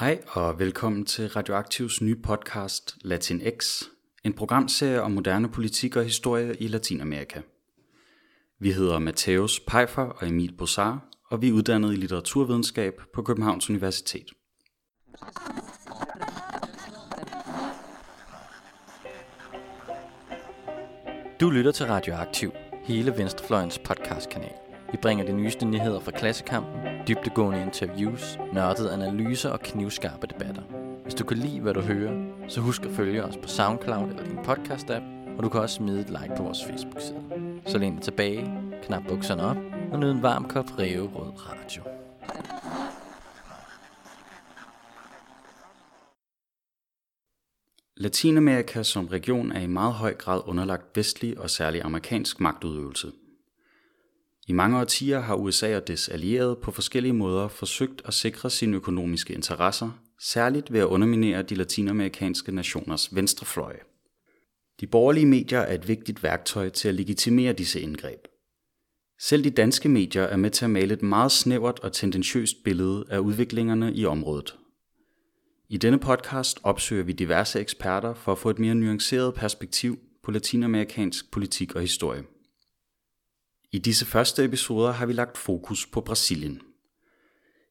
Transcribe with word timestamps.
Hej 0.00 0.22
og 0.28 0.58
velkommen 0.58 1.04
til 1.04 1.28
Radioaktivs 1.28 2.00
nye 2.00 2.16
podcast 2.16 2.96
Latin 3.02 3.42
X, 3.58 3.82
en 4.24 4.32
programserie 4.32 5.02
om 5.02 5.10
moderne 5.10 5.48
politik 5.48 5.96
og 5.96 6.04
historie 6.04 6.54
i 6.60 6.68
Latinamerika. 6.68 7.40
Vi 8.60 8.72
hedder 8.72 8.98
Mateus 8.98 9.60
Peifer 9.60 10.02
og 10.02 10.28
Emil 10.28 10.54
Bossar, 10.58 11.04
og 11.30 11.42
vi 11.42 11.48
er 11.48 11.52
uddannet 11.52 11.92
i 11.92 11.96
litteraturvidenskab 11.96 12.94
på 13.14 13.22
Københavns 13.22 13.70
Universitet. 13.70 14.30
Du 21.40 21.50
lytter 21.50 21.72
til 21.72 21.86
Radioaktiv, 21.86 22.52
hele 22.84 23.16
Venstrefløjens 23.16 23.78
podcastkanal. 23.78 24.69
Vi 24.92 24.96
bringer 25.02 25.24
de 25.24 25.32
nyeste 25.32 25.66
nyheder 25.66 26.00
fra 26.00 26.10
klassekampen, 26.10 26.80
dybtegående 27.08 27.62
interviews, 27.62 28.38
nørdede 28.52 28.92
analyser 28.92 29.50
og 29.50 29.60
knivskarpe 29.60 30.26
debatter. 30.26 30.62
Hvis 31.02 31.14
du 31.14 31.24
kan 31.24 31.36
lide, 31.36 31.60
hvad 31.60 31.74
du 31.74 31.80
hører, 31.80 32.24
så 32.48 32.60
husk 32.60 32.82
at 32.82 32.90
følge 32.90 33.24
os 33.24 33.36
på 33.36 33.48
SoundCloud 33.48 34.08
eller 34.08 34.24
din 34.24 34.38
podcast-app, 34.38 35.36
og 35.36 35.42
du 35.42 35.48
kan 35.48 35.60
også 35.60 35.74
smide 35.74 36.00
et 36.00 36.08
like 36.08 36.34
på 36.36 36.42
vores 36.42 36.64
Facebook-side. 36.64 37.22
Så 37.66 37.78
læn 37.78 37.94
dig 37.94 38.02
tilbage, 38.02 38.50
knap 38.82 39.02
bukserne 39.08 39.42
op 39.42 39.56
og 39.92 39.98
nyd 39.98 40.10
en 40.10 40.22
varm 40.22 40.48
kop 40.48 40.78
Rød 40.78 41.32
Radio. 41.36 41.82
Latinamerika 47.96 48.82
som 48.82 49.06
region 49.06 49.52
er 49.52 49.60
i 49.60 49.66
meget 49.66 49.94
høj 49.94 50.14
grad 50.14 50.40
underlagt 50.44 50.96
vestlig 50.96 51.38
og 51.38 51.50
særlig 51.50 51.82
amerikansk 51.84 52.40
magtudøvelse. 52.40 53.12
I 54.50 54.52
mange 54.52 54.78
årtier 54.78 55.20
har 55.20 55.34
USA 55.34 55.76
og 55.76 55.88
dets 55.88 56.08
allierede 56.08 56.56
på 56.56 56.70
forskellige 56.70 57.12
måder 57.12 57.48
forsøgt 57.48 58.02
at 58.04 58.14
sikre 58.14 58.50
sine 58.50 58.76
økonomiske 58.76 59.34
interesser, 59.34 59.90
særligt 60.20 60.72
ved 60.72 60.80
at 60.80 60.86
underminere 60.86 61.42
de 61.42 61.54
latinamerikanske 61.54 62.52
nationers 62.52 63.14
venstrefløje. 63.14 63.78
De 64.80 64.86
borgerlige 64.86 65.26
medier 65.26 65.58
er 65.58 65.74
et 65.74 65.88
vigtigt 65.88 66.22
værktøj 66.22 66.68
til 66.68 66.88
at 66.88 66.94
legitimere 66.94 67.52
disse 67.52 67.80
indgreb. 67.80 68.18
Selv 69.20 69.44
de 69.44 69.50
danske 69.50 69.88
medier 69.88 70.22
er 70.22 70.36
med 70.36 70.50
til 70.50 70.64
at 70.64 70.70
male 70.70 70.94
et 70.94 71.02
meget 71.02 71.32
snævert 71.32 71.80
og 71.80 71.92
tendentiøst 71.92 72.64
billede 72.64 73.04
af 73.10 73.18
udviklingerne 73.18 73.94
i 73.94 74.04
området. 74.04 74.56
I 75.68 75.76
denne 75.76 75.98
podcast 75.98 76.60
opsøger 76.62 77.04
vi 77.04 77.12
diverse 77.12 77.60
eksperter 77.60 78.14
for 78.14 78.32
at 78.32 78.38
få 78.38 78.50
et 78.50 78.58
mere 78.58 78.74
nuanceret 78.74 79.34
perspektiv 79.34 79.98
på 80.22 80.30
latinamerikansk 80.30 81.30
politik 81.30 81.74
og 81.74 81.80
historie. 81.80 82.22
I 83.72 83.78
disse 83.78 84.06
første 84.06 84.44
episoder 84.44 84.92
har 84.92 85.06
vi 85.06 85.12
lagt 85.12 85.38
fokus 85.38 85.86
på 85.86 86.00
Brasilien. 86.00 86.62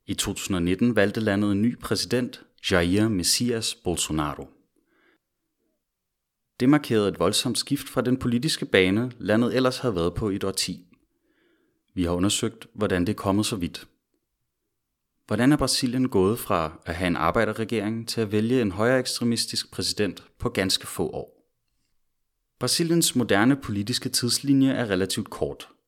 I 0.06 0.14
2019 0.14 0.96
valgte 0.96 1.20
landet 1.20 1.52
en 1.52 1.62
ny 1.62 1.80
præsident, 1.80 2.42
Jair 2.72 3.08
Messias 3.08 3.76
Bolsonaro. 3.76 4.48
Det 6.60 6.70
markerede 6.70 7.08
et 7.08 7.20
voldsomt 7.20 7.58
skift 7.58 7.90
fra 7.90 8.02
den 8.02 8.18
politiske 8.18 8.66
bane, 8.66 9.12
landet 9.18 9.56
ellers 9.56 9.78
havde 9.78 9.96
været 9.96 10.14
på 10.14 10.30
i 10.30 10.36
et 10.36 10.44
årti. 10.44 10.86
Vi 11.94 12.04
har 12.04 12.12
undersøgt, 12.12 12.68
hvordan 12.74 13.02
det 13.02 13.10
er 13.10 13.18
kommet 13.18 13.46
så 13.46 13.56
vidt. 13.56 13.88
Hvordan 15.28 15.52
er 15.52 15.58
Brasilien 15.58 16.10
gået 16.10 16.40
fra 16.40 16.82
at 16.86 16.96
have 16.96 17.08
en 17.08 17.16
arbejderregering 17.16 18.08
til 18.08 18.22
at 18.22 18.32
vælge 18.32 18.62
en 18.62 18.72
højere 18.72 19.00
ekstremistisk 19.00 19.72
præsident 19.72 20.24
på 20.38 20.50
ganske 20.50 20.88
få 20.88 21.10
år? 21.10 21.52
Brasiliens 22.60 23.16
moderne 23.16 23.56
politiske 23.56 24.10
tidslinje 24.10 24.72
er 24.72 24.90
relativt 24.90 25.30
kort– 25.30 25.70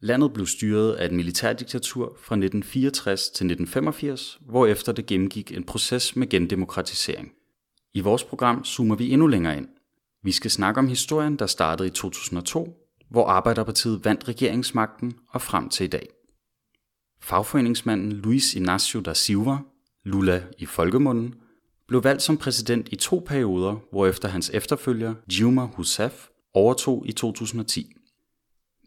Landet 0.00 0.32
blev 0.32 0.46
styret 0.46 0.92
af 0.92 1.04
et 1.04 1.12
militærdiktatur 1.12 2.04
fra 2.04 2.34
1964 2.34 3.22
til 3.22 3.44
1985, 3.44 4.38
hvorefter 4.40 4.92
det 4.92 5.06
gennemgik 5.06 5.52
en 5.52 5.64
proces 5.64 6.16
med 6.16 6.28
gendemokratisering. 6.28 7.32
I 7.94 8.00
vores 8.00 8.24
program 8.24 8.64
zoomer 8.64 8.94
vi 8.94 9.10
endnu 9.10 9.26
længere 9.26 9.56
ind. 9.56 9.68
Vi 10.24 10.32
skal 10.32 10.50
snakke 10.50 10.78
om 10.78 10.88
historien, 10.88 11.36
der 11.36 11.46
startede 11.46 11.88
i 11.88 11.90
2002, 11.90 12.76
hvor 13.10 13.26
Arbejderpartiet 13.26 14.04
vandt 14.04 14.28
regeringsmagten 14.28 15.14
og 15.30 15.42
frem 15.42 15.68
til 15.68 15.84
i 15.84 15.88
dag. 15.88 16.08
Fagforeningsmanden 17.20 18.12
Luis 18.12 18.54
Inácio 18.54 19.00
da 19.00 19.14
Silva, 19.14 19.58
Lula 20.04 20.42
i 20.58 20.66
folkemunden, 20.66 21.34
blev 21.88 22.04
valgt 22.04 22.22
som 22.22 22.36
præsident 22.36 22.88
i 22.92 22.96
to 22.96 23.24
perioder, 23.26 23.76
hvorefter 23.90 24.28
hans 24.28 24.50
efterfølger 24.54 25.14
Dilma 25.30 25.64
Rousseff 25.64 26.28
overtog 26.54 27.04
i 27.06 27.12
2010. 27.12 27.94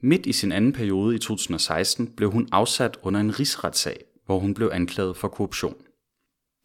Midt 0.04 0.26
i 0.26 0.32
sin 0.32 0.52
anden 0.52 0.74
periode 0.74 1.16
i 1.16 1.20
2016 1.20 2.08
blev 2.08 2.32
hun 2.32 2.48
afsat 2.52 2.98
under 3.02 3.20
en 3.20 3.40
rigsretssag, 3.40 4.04
hvor 4.26 4.40
hun 4.40 4.54
blev 4.54 4.70
anklaget 4.74 5.18
for 5.18 5.28
korruption. 5.28 5.76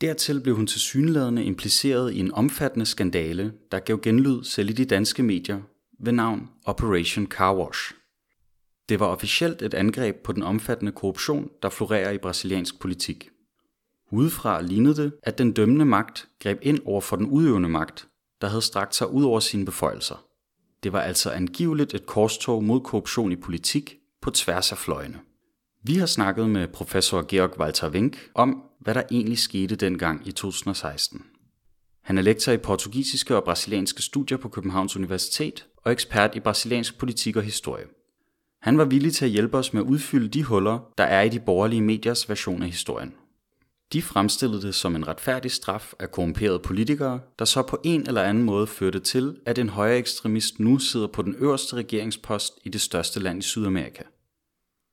Dertil 0.00 0.41
blev 0.41 0.56
hun 0.56 0.66
tilsyneladende 0.66 1.44
impliceret 1.44 2.12
i 2.12 2.19
en 2.19 2.32
omfattende 2.32 2.86
skandale, 2.86 3.52
der 3.72 3.78
gav 3.78 4.00
genlyd 4.02 4.44
selv 4.44 4.70
i 4.70 4.72
de 4.72 4.84
danske 4.84 5.22
medier 5.22 5.60
ved 6.00 6.12
navn 6.12 6.48
Operation 6.64 7.26
Car 7.26 7.54
Wash. 7.54 7.94
Det 8.88 9.00
var 9.00 9.06
officielt 9.06 9.62
et 9.62 9.74
angreb 9.74 10.16
på 10.16 10.32
den 10.32 10.42
omfattende 10.42 10.92
korruption, 10.92 11.50
der 11.62 11.68
florerer 11.68 12.10
i 12.10 12.18
brasiliansk 12.18 12.80
politik. 12.80 13.30
Udefra 14.12 14.60
lignede 14.62 14.97
det, 14.97 15.12
at 15.22 15.38
den 15.38 15.53
dømmende 15.53 15.84
magt 15.84 16.28
greb 16.42 16.58
ind 16.62 16.78
over 16.84 17.00
for 17.00 17.16
den 17.16 17.26
udøvende 17.26 17.68
magt, 17.68 18.08
der 18.41 18.48
havde 18.48 18.62
strakt 18.62 18.94
sig 18.94 19.10
ud 19.10 19.24
over 19.24 19.41
sine 19.41 19.64
beføjelser. 19.64 20.25
Det 20.86 20.92
var 20.92 21.00
altså 21.00 21.30
angiveligt 21.30 21.94
et 21.94 22.06
korstog 22.06 22.64
mod 22.64 22.80
korruption 22.80 23.32
i 23.32 23.36
politik 23.36 23.97
på 24.22 24.30
tværs 24.30 24.72
af 24.72 24.78
fløjene. 24.78 25.19
Vi 25.82 25.94
har 25.94 26.06
snakket 26.06 26.50
med 26.50 26.69
professor 26.69 27.24
Georg 27.28 27.60
Walter 27.60 27.91
Wink 27.91 28.19
om, 28.34 28.62
hvad 28.80 28.94
der 28.94 29.02
egentlig 29.10 29.38
skete 29.38 29.76
dengang 29.76 30.28
i 30.28 30.32
2016. 30.32 31.22
Han 32.02 32.19
er 32.19 32.22
lektor 32.22 32.52
i 32.52 32.56
portugisiske 32.56 33.36
og 33.36 33.44
brasilianske 33.44 34.02
studier 34.02 34.38
på 34.38 34.48
Københavns 34.48 34.97
Universitet 34.97 35.66
og 35.76 35.92
ekspert 35.92 36.34
i 36.34 36.41
brasiliansk 36.41 36.98
politik 36.98 37.36
og 37.36 37.42
historie. 37.42 37.84
Han 38.62 38.78
var 38.78 38.84
villig 38.84 39.12
til 39.12 39.24
at 39.24 39.30
hjælpe 39.30 39.56
os 39.56 39.72
med 39.72 39.82
at 39.82 39.86
udfylde 39.86 40.28
de 40.28 40.44
huller, 40.44 40.92
der 40.98 41.04
er 41.04 41.22
i 41.22 41.28
de 41.28 41.41
borgerlige 41.41 41.82
mediers 41.82 42.28
version 42.28 42.62
af 42.62 42.68
historien. 42.68 43.14
De 43.92 44.02
fremstillede 44.02 44.62
det 44.62 44.74
som 44.74 44.97
en 44.97 45.08
retfærdig 45.08 45.50
straf 45.50 45.92
af 45.98 46.10
korrumperede 46.10 46.58
politikere, 46.58 47.20
der 47.38 47.44
så 47.44 47.62
på 47.62 47.80
en 47.84 48.00
eller 48.00 48.22
anden 48.22 48.44
måde 48.44 48.66
førte 48.66 49.00
til, 49.00 49.36
at 49.47 49.58
en 49.58 49.69
højere 49.69 49.98
ekstremist 49.98 50.60
nu 50.60 50.78
sidder 50.78 51.06
på 51.06 51.22
den 51.22 51.34
øverste 51.38 51.76
regeringspost 51.76 52.58
i 52.64 52.69
det 52.69 52.80
største 52.80 53.20
land 53.20 53.38
i 53.38 53.42
Sydamerika. 53.42 54.02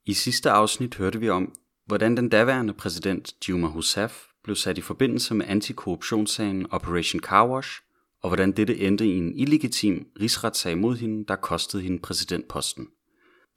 I 0.05 0.13
sidste 0.13 0.49
afsnit 0.49 0.95
hørte 0.95 1.19
vi 1.19 1.29
om, 1.29 1.55
hvordan 1.85 2.17
den 2.17 2.29
daværende 2.29 2.73
præsident 2.73 3.33
Dilma 3.45 3.67
Rousseff 3.67 4.23
blev 4.43 4.55
sat 4.55 4.77
i 4.77 4.81
forbindelse 4.81 5.33
med 5.33 5.45
antikorruptionssagen 5.49 6.67
Operation 6.71 7.21
Car 7.21 7.47
Wash, 7.47 7.81
og 8.21 8.29
hvordan 8.29 8.51
dette 8.51 8.77
endte 8.77 9.07
i 9.07 9.17
en 9.17 9.39
illegitim 9.39 10.07
rigsretssag 10.21 10.77
mod 10.77 10.95
hende, 10.95 11.25
der 11.27 11.35
kostede 11.35 11.83
hende 11.83 11.99
præsidentposten. 11.99 12.87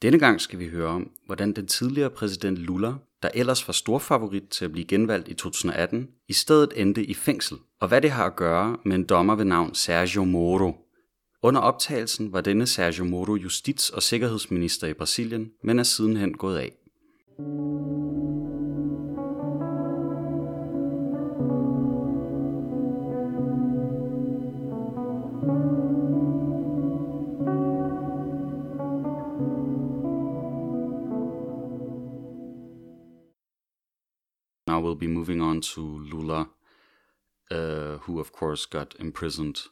Denne 0.03 0.19
gang 0.19 0.41
skal 0.41 0.59
vi 0.59 0.69
høre 0.69 0.89
om, 0.89 1.11
hvordan 1.27 1.53
den 1.53 1.67
tidligere 1.67 2.11
præsident 2.11 2.59
Lula 2.59 2.93
der 3.23 3.29
ellers 3.35 3.69
var 3.69 3.73
stor 3.73 3.99
favorit 3.99 4.43
til 4.43 4.65
at 4.65 4.73
blive 4.73 4.87
genvalgt 4.87 5.29
i 5.29 5.35
2018, 5.35 6.09
i 6.29 6.33
stedet 6.33 6.73
endte 6.77 7.05
i 7.05 7.15
fængsel, 7.15 7.59
og 7.81 7.89
hvad 7.89 8.01
det 8.01 8.11
har 8.11 8.27
at 8.27 8.37
gøre 8.37 8.77
med 8.85 8.97
en 8.97 9.05
dommer 9.05 9.35
ved 9.35 9.45
navn 9.45 9.75
Sergio 9.75 10.25
Moro. 10.25 10.77
Under 11.43 11.61
optagelsen 11.61 12.33
var 12.33 12.41
denne 12.41 12.67
Sergio 12.67 13.05
Moro 13.05 13.37
justits- 13.37 13.91
og 13.95 14.03
sikkerhedsminister 14.03 14.87
i 14.87 14.95
Brasilien, 14.95 15.51
men 15.65 15.79
er 15.79 15.83
sidenhen 15.83 16.35
gået 16.35 16.59
af. 16.59 16.73
We'll 34.87 34.95
be 34.95 35.09
moving 35.09 35.41
on 35.41 35.61
to 35.61 35.81
Lula, 35.81 36.49
uh, 37.51 37.97
who 38.03 38.21
of 38.21 38.31
course 38.31 38.67
got 38.67 38.95
imprisoned 39.01 39.63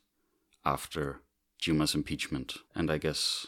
after 0.64 1.20
Dilma's 1.62 1.94
impeachment. 1.94 2.54
And 2.74 2.90
I 2.90 2.98
guess 2.98 3.46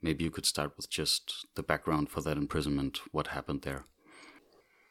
maybe 0.00 0.22
you 0.22 0.30
could 0.30 0.46
start 0.46 0.76
with 0.76 0.88
just 0.88 1.46
the 1.56 1.64
background 1.64 2.08
for 2.08 2.20
that 2.20 2.36
imprisonment, 2.36 3.00
what 3.10 3.28
happened 3.28 3.62
there. 3.62 3.84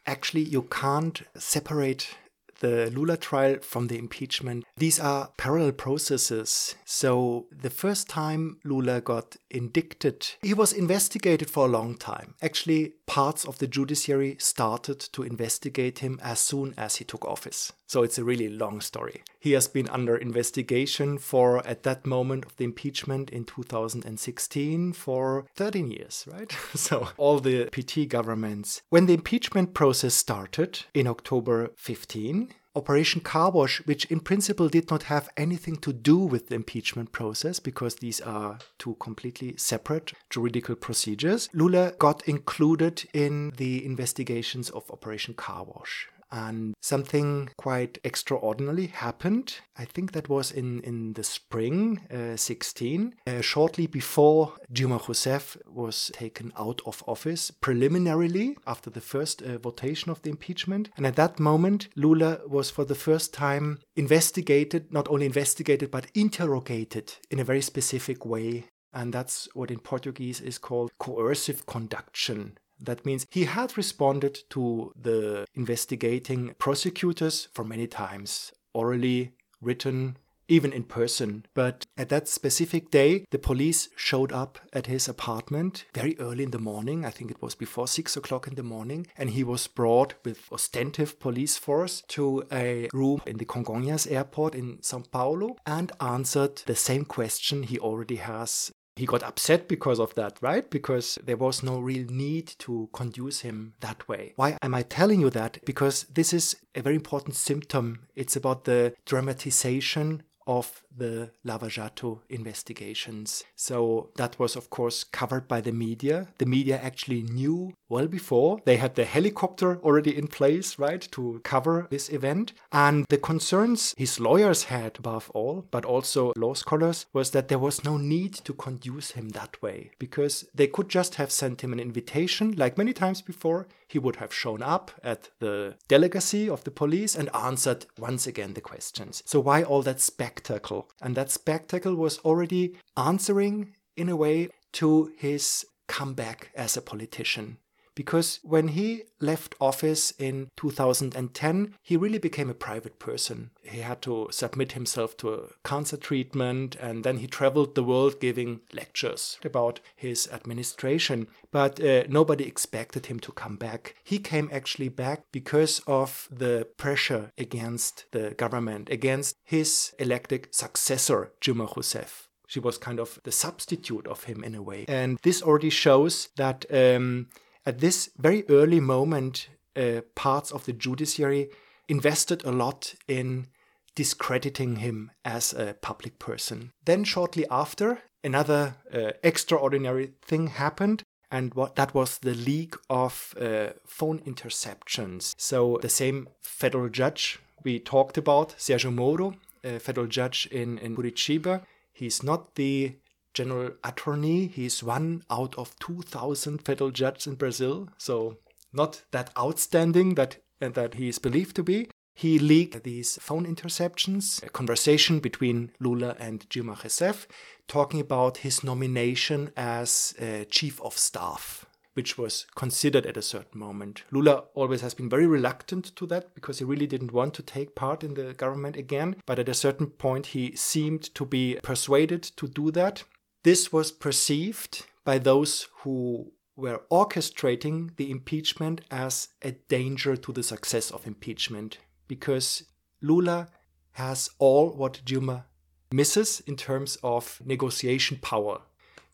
Actually, 0.06 0.44
you 0.44 0.64
can't 0.64 1.22
separate 1.38 2.18
the 2.60 2.92
Lula 2.92 3.18
trial 3.18 3.58
from 3.62 3.88
the 3.88 3.98
impeachment. 3.98 4.66
These 4.78 5.00
are 5.00 5.32
parallel 5.38 5.72
processes. 5.72 6.76
So, 6.86 7.48
the 7.52 7.70
first 7.70 8.10
time 8.10 8.60
Lula 8.64 9.02
got 9.02 9.38
indicted, 9.50 10.28
he 10.42 10.54
was 10.54 10.74
investigated 10.74 11.50
for 11.50 11.66
a 11.66 11.70
long 11.70 11.96
time. 11.96 12.36
Actually, 12.42 12.96
parts 13.06 13.46
of 13.46 13.58
the 13.60 13.68
judiciary 13.68 14.38
started 14.40 15.00
to 15.00 15.24
investigate 15.24 16.00
him 16.00 16.20
as 16.24 16.40
soon 16.40 16.74
as 16.78 16.98
he 16.98 17.06
took 17.06 17.26
office. 17.26 17.74
So, 17.88 18.04
it's 18.04 18.18
a 18.18 18.24
really 18.24 18.50
long 18.50 18.82
story. 18.82 19.22
He 19.40 19.52
has 19.52 19.68
been 19.68 19.88
under 19.90 20.16
investigation 20.18 21.20
for, 21.20 21.66
at 21.68 21.84
that 21.84 22.06
moment 22.06 22.46
of 22.46 22.56
the 22.58 22.64
impeachment 22.64 23.30
in 23.30 23.46
2016, 23.46 24.94
for 24.94 25.46
13 25.56 25.92
years, 25.92 26.26
right? 26.32 26.52
so, 26.74 27.10
all 27.18 27.40
the 27.40 27.66
PT 27.66 28.10
governments. 28.10 28.82
When 28.90 29.06
the 29.06 29.14
impeachment 29.14 29.74
process 29.74 30.16
started 30.16 30.86
in 30.94 31.06
October 31.06 31.72
15, 31.76 32.54
Operation 32.76 33.22
Car 33.22 33.52
Wash, 33.52 33.82
which 33.86 34.06
in 34.06 34.20
principle 34.20 34.68
did 34.68 34.90
not 34.90 35.04
have 35.04 35.30
anything 35.38 35.78
to 35.78 35.94
do 35.94 36.18
with 36.18 36.48
the 36.48 36.56
impeachment 36.56 37.12
process 37.12 37.60
because 37.60 37.96
these 37.96 38.20
are 38.22 38.60
two 38.78 38.96
completely 39.00 39.56
separate 39.58 40.14
juridical 40.30 40.76
procedures, 40.76 41.50
Lula 41.54 41.94
got 41.98 42.28
included 42.28 43.08
in 43.14 43.52
the 43.58 43.86
investigations 43.86 44.70
of 44.70 44.90
Operation 44.92 45.34
Car 45.34 45.64
Wash 45.64 46.10
and 46.32 46.74
something 46.82 47.50
quite 47.58 47.98
extraordinary 48.04 48.88
happened. 48.88 49.58
I 49.78 49.86
think 49.86 50.12
that 50.12 50.30
was 50.30 50.52
in, 50.52 50.82
in 50.82 51.14
the 51.14 51.24
spring 51.24 52.02
uh, 52.12 52.36
16, 52.36 53.16
uh, 53.28 53.42
shortly 53.42 53.88
before 53.88 54.54
Dilma 54.72 55.00
Rousseff 55.02 55.58
was 55.68 56.12
taken 56.14 56.52
out 56.58 56.82
of 56.86 57.04
office, 57.08 57.52
preliminarily 57.52 58.58
after 58.66 58.90
the 58.90 59.02
first 59.02 59.42
uh, 59.42 59.58
votation 59.58 60.12
of 60.12 60.22
the 60.22 60.30
impeachment. 60.30 60.90
And 60.98 61.06
at 61.06 61.16
that 61.16 61.40
moment, 61.40 61.88
Lula 61.96 62.40
was 62.48 62.70
for 62.70 62.86
the 62.86 62.96
first 62.96 63.34
time 63.34 63.80
investigated, 63.96 64.92
not 64.92 65.10
only 65.10 65.26
investigated, 65.26 65.92
but 65.92 66.08
interrogated 66.14 67.14
in 67.30 67.40
a 67.40 67.44
very 67.44 67.62
specific 67.62 68.26
way 68.26 68.66
and 68.96 69.14
that's 69.14 69.50
what 69.54 69.70
in 69.70 69.80
Portuguese 69.80 70.40
is 70.40 70.58
called 70.58 70.90
coercive 70.98 71.66
conduction. 71.66 72.58
That 72.80 73.06
means 73.06 73.26
he 73.30 73.46
had 73.46 73.78
responded 73.78 74.40
to 74.52 74.92
the 75.00 75.46
investigating 75.56 76.56
prosecutors 76.58 77.48
for 77.54 77.64
many 77.64 77.88
times, 77.88 78.52
orally, 78.74 79.34
written, 79.62 80.18
even 80.48 80.72
in 80.72 80.84
person. 80.84 81.46
But 81.54 81.86
at 81.98 82.10
that 82.10 82.28
specific 82.28 82.92
day, 82.92 83.26
the 83.32 83.40
police 83.40 83.90
showed 83.96 84.32
up 84.32 84.60
at 84.74 84.88
his 84.88 85.08
apartment 85.08 85.86
very 85.94 86.18
early 86.20 86.44
in 86.44 86.52
the 86.52 86.60
morning. 86.60 87.06
I 87.06 87.10
think 87.10 87.32
it 87.32 87.42
was 87.42 87.56
before 87.56 87.88
six 87.88 88.16
o'clock 88.16 88.48
in 88.48 88.56
the 88.56 88.64
morning. 88.64 89.08
And 89.18 89.32
he 89.32 89.44
was 89.44 89.68
brought 89.68 90.16
with 90.24 90.52
ostensive 90.52 91.20
police 91.20 91.58
force 91.58 92.04
to 92.10 92.44
a 92.52 92.90
room 92.94 93.22
in 93.26 93.38
the 93.38 93.46
Congonhas 93.46 94.10
airport 94.10 94.56
in 94.56 94.82
Sao 94.82 95.04
Paulo 95.12 95.58
and 95.66 95.92
answered 96.00 96.62
the 96.66 96.76
same 96.76 97.06
question 97.06 97.64
he 97.64 97.80
already 97.80 98.18
has 98.18 98.72
he 98.96 99.06
got 99.06 99.24
upset 99.24 99.68
because 99.68 100.00
of 100.00 100.16
that, 100.16 100.38
right? 100.42 100.70
Because 100.70 101.20
there 101.24 101.38
was 101.38 101.64
no 101.64 101.80
real 101.80 102.06
need 102.08 102.48
to 102.60 102.90
conduce 102.94 103.42
him 103.42 103.74
that 103.82 104.08
way. 104.08 104.34
Why 104.38 104.58
am 104.62 104.74
I 104.74 104.84
telling 104.84 105.20
you 105.20 105.30
that? 105.32 105.60
Because 105.66 106.04
this 106.14 106.34
is 106.34 106.56
a 106.74 106.82
very 106.82 106.96
important 106.96 107.36
symptom. 107.36 108.08
It's 108.16 108.36
about 108.36 108.64
the 108.64 108.94
dramatization 109.06 110.24
of 110.48 110.84
the 110.96 111.32
Lava 111.44 111.70
Jato 111.70 112.22
investigations. 112.30 113.44
So 113.56 114.10
that 114.16 114.40
was, 114.40 114.56
of 114.56 114.70
course, 114.70 115.04
covered 115.04 115.48
by 115.48 115.62
the 115.62 115.72
media. 115.72 116.28
The 116.38 116.46
media 116.46 116.80
actually 116.82 117.24
knew 117.24 117.74
well 117.90 118.08
before. 118.08 118.60
They 118.66 118.78
had 118.78 118.96
the 118.96 119.06
helicopter 119.06 119.78
already 119.82 120.18
in 120.18 120.28
place, 120.28 120.80
right, 120.80 121.02
to 121.12 121.42
cover 121.44 121.88
this 121.90 122.10
event. 122.10 122.54
And 122.72 123.06
the 123.10 123.18
concerns 123.18 123.94
his 123.98 124.20
lawyers 124.20 124.66
had, 124.66 125.00
above 125.00 125.30
all, 125.34 125.66
but 125.72 125.86
also 125.86 126.34
law 126.38 126.54
scholars, 126.54 127.06
was 127.14 127.32
that 127.32 127.48
there 127.48 127.60
was 127.60 127.84
no 127.84 127.98
need 127.98 128.34
to 128.34 128.54
conduce 128.54 129.12
him 129.12 129.30
that 129.30 129.62
way 129.62 129.92
because 130.00 130.48
they 130.54 130.68
could 130.68 130.90
just 130.90 131.16
have 131.16 131.32
sent 131.32 131.62
him 131.62 131.74
an 131.74 131.80
invitation, 131.80 132.54
like 132.56 132.78
many 132.78 132.94
times 132.94 133.22
before. 133.22 133.68
He 133.96 134.00
would 134.00 134.18
have 134.18 134.34
shown 134.34 134.62
up 134.62 134.92
at 135.06 135.30
the 135.40 135.78
delegacy 135.88 136.50
of 136.50 136.66
the 136.66 136.70
police 136.70 137.16
and 137.16 137.34
answered 137.34 137.86
once 137.98 138.28
again 138.28 138.54
the 138.54 138.60
questions. 138.60 139.24
So, 139.26 139.40
why 139.40 139.64
all 139.64 139.84
that 139.84 140.02
spectacle? 140.02 140.90
And 141.02 141.16
that 141.16 141.32
spectacle 141.32 141.96
was 141.96 142.18
already 142.18 142.76
answering, 142.98 143.74
in 143.96 144.10
a 144.10 144.18
way, 144.18 144.50
to 144.74 145.14
his 145.18 145.66
comeback 145.88 146.52
as 146.56 146.76
a 146.76 146.82
politician 146.82 147.60
because 147.96 148.40
when 148.44 148.70
he 148.70 149.04
left 149.20 149.56
office 149.60 150.12
in 150.20 150.52
2010, 150.58 151.74
he 151.82 151.98
really 151.98 152.20
became 152.20 152.50
a 152.50 152.54
private 152.54 153.00
person. 153.00 153.52
He 153.64 153.80
had 153.80 154.02
to 154.04 154.28
submit 154.32 154.74
himself 154.74 155.16
to 155.18 155.34
a 155.34 155.48
cancer 155.64 155.98
treatment, 155.98 156.76
and 156.76 157.04
then 157.04 157.18
he 157.18 157.28
traveled 157.28 157.74
the 157.74 157.84
world 157.84 158.20
giving 158.20 158.60
lectures 158.74 159.40
about 159.44 159.80
his 159.96 160.28
administration. 160.32 161.28
But 161.52 161.82
uh, 161.84 162.04
nobody 162.10 162.46
expected 162.46 163.06
him 163.06 163.20
to 163.22 163.32
come 163.32 163.56
back. 163.56 163.96
He 164.04 164.20
came 164.20 164.50
actually 164.52 164.90
back 164.90 165.24
because 165.32 165.82
of 165.88 166.28
the 166.30 166.68
pressure 166.78 167.32
against 167.38 168.06
the 168.12 168.32
government, 168.32 168.90
against 168.90 169.38
his 169.44 169.94
elected 169.98 170.54
successor, 170.54 171.32
Dilma 171.42 171.74
Rousseff. 171.74 172.28
She 172.48 172.60
was 172.60 172.78
kind 172.78 173.00
of 173.00 173.20
the 173.24 173.32
substitute 173.32 174.08
of 174.08 174.26
him 174.26 174.44
in 174.44 174.54
a 174.54 174.62
way. 174.62 174.86
And 174.88 175.18
this 175.24 175.42
already 175.42 175.72
shows 175.72 176.30
that 176.36 176.66
um, 176.72 177.28
at 177.66 177.80
this 177.80 178.10
very 178.18 178.44
early 178.50 178.80
moment, 178.80 179.50
uh, 179.76 180.02
parts 180.16 180.52
of 180.52 180.66
the 180.66 180.74
judiciary 180.74 181.50
invested 181.88 182.44
a 182.46 182.52
lot 182.52 182.96
in 183.08 183.48
discrediting 183.96 184.78
him 184.78 185.12
as 185.24 185.54
a 185.54 185.76
public 185.82 186.20
person. 186.20 186.72
Then, 186.86 187.04
shortly 187.04 187.46
after, 187.50 188.02
another 188.24 188.76
uh, 188.94 189.12
extraordinary 189.24 190.14
thing 190.22 190.48
happened. 190.48 191.04
And 191.32 191.54
what 191.54 191.76
that 191.76 191.94
was 191.94 192.20
the 192.20 192.36
leak 192.36 192.76
of 192.90 193.34
uh, 193.42 193.70
phone 193.88 194.20
interceptions. 194.20 195.34
So 195.38 195.80
the 195.82 195.90
same 195.90 196.30
federal 196.42 196.88
judge 196.90 197.40
we 197.64 197.80
talked 197.80 198.18
about, 198.18 198.56
Sergio 198.58 198.94
Moro, 198.94 199.34
a 199.64 199.80
federal 199.80 200.08
judge 200.08 200.48
in, 200.52 200.78
in 200.78 200.96
Curitiba, 200.96 201.64
he's 201.92 202.22
not 202.24 202.56
the 202.56 202.96
general 203.36 203.74
attorney. 203.84 204.48
He's 204.48 204.82
one 204.82 205.24
out 205.30 205.54
of 205.60 205.78
2,000 205.80 206.66
federal 206.66 206.90
judges 206.90 207.28
in 207.28 207.36
Brazil, 207.36 207.90
so 208.00 208.38
not 208.74 209.04
that 209.12 209.30
outstanding 209.38 210.16
that 210.16 210.38
that 210.60 210.96
he 210.96 211.10
is 211.10 211.20
believed 211.20 211.56
to 211.56 211.64
be. 211.64 211.90
He 212.14 212.40
leaked 212.40 212.84
these 212.84 213.20
phone 213.22 213.46
interceptions, 213.46 214.42
a 214.42 214.50
conversation 214.50 215.20
between 215.20 215.72
Lula 215.82 216.16
and 216.18 216.50
Dilma 216.50 216.78
Rousseff, 216.78 217.28
talking 217.68 218.00
about 218.00 218.38
his 218.38 218.64
nomination 218.64 219.52
as 219.58 220.16
uh, 220.22 220.46
chief 220.50 220.82
of 220.82 220.98
staff, 220.98 221.66
which 221.94 222.18
was 222.18 222.48
considered 222.56 223.06
at 223.06 223.18
a 223.18 223.22
certain 223.22 223.60
moment. 223.60 224.04
Lula 224.12 224.46
always 224.54 224.80
has 224.80 224.94
been 224.94 225.10
very 225.10 225.28
reluctant 225.28 225.94
to 225.98 226.06
that 226.06 226.34
because 226.34 226.60
he 226.60 226.66
really 226.66 226.88
didn't 226.88 227.12
want 227.12 227.34
to 227.34 227.44
take 227.44 227.76
part 227.76 228.02
in 228.02 228.14
the 228.14 228.34
government 228.34 228.78
again. 228.78 229.18
But 229.26 229.40
at 229.40 229.50
a 229.50 229.54
certain 229.54 229.88
point, 229.88 230.28
he 230.28 230.56
seemed 230.56 231.14
to 231.16 231.26
be 231.26 231.60
persuaded 231.64 232.24
to 232.38 232.48
do 232.48 232.72
that. 232.72 233.04
This 233.46 233.72
was 233.72 233.92
perceived 233.92 234.88
by 235.04 235.20
those 235.20 235.68
who 235.82 236.32
were 236.56 236.82
orchestrating 236.92 237.96
the 237.96 238.10
impeachment 238.10 238.82
as 238.90 239.28
a 239.44 239.52
danger 239.52 240.18
to 240.18 240.32
the 240.32 240.42
success 240.42 240.90
of 240.90 241.06
impeachment 241.06 241.78
because 242.08 242.64
Lula 243.04 243.50
has 243.92 244.32
all 244.40 244.72
what 244.72 245.04
Dilma 245.06 245.44
misses 245.92 246.40
in 246.48 246.56
terms 246.56 246.98
of 247.04 247.40
negotiation 247.46 248.18
power. 248.20 248.62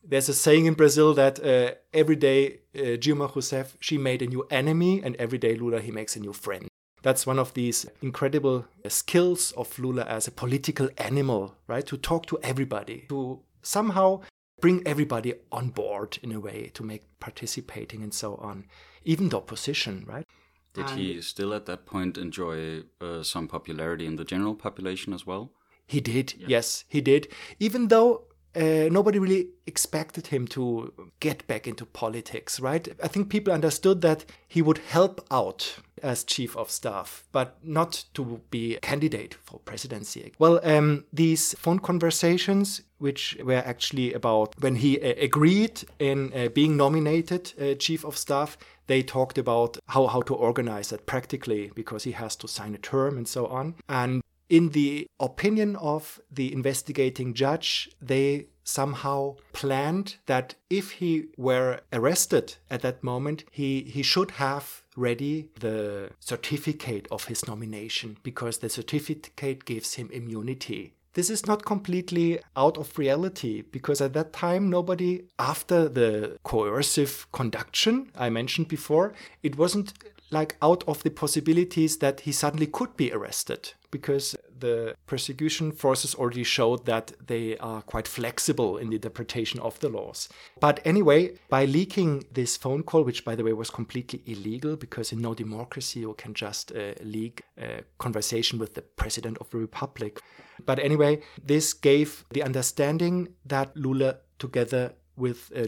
There's 0.02 0.30
a 0.30 0.34
saying 0.34 0.66
in 0.66 0.76
Brazil 0.76 1.14
that 1.16 1.44
uh, 1.44 1.76
every 1.94 2.16
day 2.16 2.60
uh, 2.74 2.96
Dilma 3.04 3.30
Rousseff 3.30 3.76
she 3.82 3.98
made 3.98 4.22
a 4.22 4.28
new 4.28 4.48
enemy, 4.50 5.02
and 5.04 5.18
every 5.18 5.40
day 5.40 5.56
Lula 5.56 5.82
he 5.82 5.92
makes 5.92 6.16
a 6.16 6.22
new 6.22 6.32
friend. 6.32 6.70
That's 7.04 7.28
one 7.28 7.38
of 7.38 7.54
these 7.54 7.86
incredible 8.02 8.66
skills 8.88 9.52
of 9.58 9.78
Lula 9.78 10.04
as 10.04 10.26
a 10.28 10.32
political 10.32 10.88
animal, 10.98 11.56
right? 11.68 11.86
To 11.88 11.98
talk 11.98 12.28
to 12.28 12.40
everybody, 12.42 13.08
to 13.10 13.42
somehow 13.62 14.22
bring 14.60 14.86
everybody 14.86 15.34
on 15.52 15.70
board 15.70 16.20
in 16.22 16.32
a 16.32 16.40
way 16.40 16.72
to 16.74 16.84
make 16.84 17.04
participating 17.20 18.04
and 18.04 18.14
so 18.14 18.36
on, 18.36 18.66
even 19.04 19.30
the 19.30 19.38
opposition, 19.38 20.06
right? 20.08 20.26
Did 20.74 20.90
and 20.90 21.00
he 21.00 21.22
still 21.22 21.54
at 21.54 21.66
that 21.66 21.86
point 21.86 22.18
enjoy 22.18 22.84
uh, 23.02 23.24
some 23.24 23.48
popularity 23.48 24.06
in 24.06 24.16
the 24.16 24.24
general 24.24 24.56
population 24.56 25.14
as 25.14 25.26
well? 25.26 25.52
He 25.86 26.00
did, 26.00 26.36
yeah. 26.38 26.48
yes, 26.48 26.86
he 26.88 27.02
did. 27.02 27.28
Even 27.60 27.90
though 27.90 28.28
uh, 28.56 28.88
nobody 28.90 29.20
really 29.20 29.50
expected 29.66 30.28
him 30.28 30.48
to 30.48 30.94
get 31.20 31.46
back 31.48 31.68
into 31.68 31.86
politics, 31.86 32.60
right? 32.60 32.88
I 33.04 33.08
think 33.08 33.30
people 33.30 33.52
understood 33.54 34.02
that 34.02 34.26
he 34.48 34.62
would 34.62 34.78
help 34.78 35.26
out 35.32 35.78
as 36.04 36.24
chief 36.24 36.56
of 36.58 36.70
staff, 36.70 37.24
but 37.32 37.58
not 37.64 38.06
to 38.14 38.42
be 38.50 38.76
a 38.76 38.80
candidate 38.80 39.34
for 39.34 39.60
presidency. 39.60 40.34
Well, 40.40 40.60
um, 40.64 41.06
these 41.14 41.54
phone 41.56 41.80
conversations, 41.80 42.82
which 43.00 43.38
were 43.44 43.64
actually 43.66 44.14
about 44.14 44.56
when 44.62 44.76
he 44.76 45.02
uh, 45.02 45.14
agreed 45.20 45.84
in 46.00 46.32
uh, 46.34 46.50
being 46.50 46.78
nominated 46.78 47.54
uh, 47.60 47.76
chief 47.76 48.06
of 48.06 48.18
staff, 48.18 48.58
they 48.88 49.02
talked 49.02 49.38
about 49.38 49.78
how, 49.88 50.08
how 50.08 50.22
to 50.22 50.36
organize 50.36 50.90
that 50.90 51.06
practically 51.06 51.72
because 51.76 52.04
he 52.04 52.12
has 52.12 52.36
to 52.38 52.48
sign 52.48 52.76
a 52.76 52.78
term 52.78 53.18
and 53.18 53.28
so 53.28 53.48
on. 53.48 53.76
And 53.88 54.22
in 54.50 54.70
the 54.70 55.08
opinion 55.20 55.78
of 55.78 56.20
the 56.30 56.52
investigating 56.52 57.34
judge, 57.34 57.90
they 58.02 58.48
somehow 58.64 59.36
planned 59.54 60.18
that 60.26 60.56
if 60.70 60.92
he 60.92 61.28
were 61.38 61.80
arrested 61.94 62.56
at 62.70 62.82
that 62.82 63.04
moment, 63.04 63.44
he, 63.52 63.82
he 63.84 64.04
should 64.04 64.32
have 64.32 64.81
ready 64.96 65.50
the 65.60 66.10
certificate 66.20 67.08
of 67.12 67.26
his 67.26 67.48
nomination 67.48 68.18
because 68.24 68.58
the 68.60 68.70
certificate 68.70 69.66
gives 69.66 69.96
him 69.96 70.10
immunity. 70.12 70.94
This 71.14 71.30
is 71.30 71.46
not 71.46 71.66
completely 71.66 72.40
out 72.56 72.78
of 72.78 72.98
reality 72.98 73.64
because 73.64 74.00
at 74.00 74.14
that 74.14 74.32
time, 74.32 74.70
nobody, 74.70 75.26
after 75.38 75.90
the 75.90 76.38
coercive 76.44 77.28
conduction 77.34 78.12
I 78.16 78.30
mentioned 78.30 78.70
before, 78.70 79.14
it 79.44 79.58
wasn't 79.58 79.94
like 80.32 80.56
out 80.62 80.84
of 80.88 81.04
the 81.04 81.12
possibilities 81.12 81.98
that 81.98 82.22
he 82.22 82.32
suddenly 82.32 82.68
could 82.68 82.96
be 82.96 83.12
arrested 83.12 83.74
because 83.92 84.36
the 84.58 84.96
persecution 85.06 85.72
forces 85.72 86.16
already 86.16 86.44
showed 86.44 86.86
that 86.86 87.12
they 87.28 87.58
are 87.58 87.82
quite 87.82 88.08
flexible 88.08 88.78
in 88.78 88.90
the 88.90 88.96
interpretation 88.96 89.60
of 89.60 89.78
the 89.82 89.90
laws. 89.90 90.30
But 90.60 90.80
anyway, 90.86 91.38
by 91.50 91.66
leaking 91.66 92.26
this 92.32 92.56
phone 92.56 92.84
call, 92.84 93.04
which 93.04 93.26
by 93.26 93.36
the 93.36 93.44
way 93.44 93.54
was 93.54 93.70
completely 93.70 94.24
illegal 94.26 94.78
because 94.78 95.12
in 95.12 95.20
no 95.20 95.34
democracy 95.34 96.00
you 96.00 96.14
can 96.14 96.34
just 96.34 96.72
uh, 96.72 96.94
leak 97.04 97.42
a 97.58 97.82
conversation 97.98 98.60
with 98.60 98.76
the 98.76 98.82
president 98.82 99.38
of 99.40 99.50
the 99.50 99.58
republic. 99.58 100.22
But 100.66 100.80
anyway, 100.80 101.22
this 101.44 101.74
gave 101.74 102.24
the 102.30 102.44
understanding 102.44 103.30
that 103.46 103.76
Lula, 103.76 104.18
together 104.40 104.94
with 105.18 105.52
uh, 105.56 105.62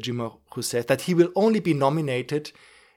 Rousseff, 0.55 0.87
that 0.87 1.01
he 1.01 1.13
will 1.13 1.31
only 1.35 1.59
be 1.59 1.73
nominated 1.73 2.51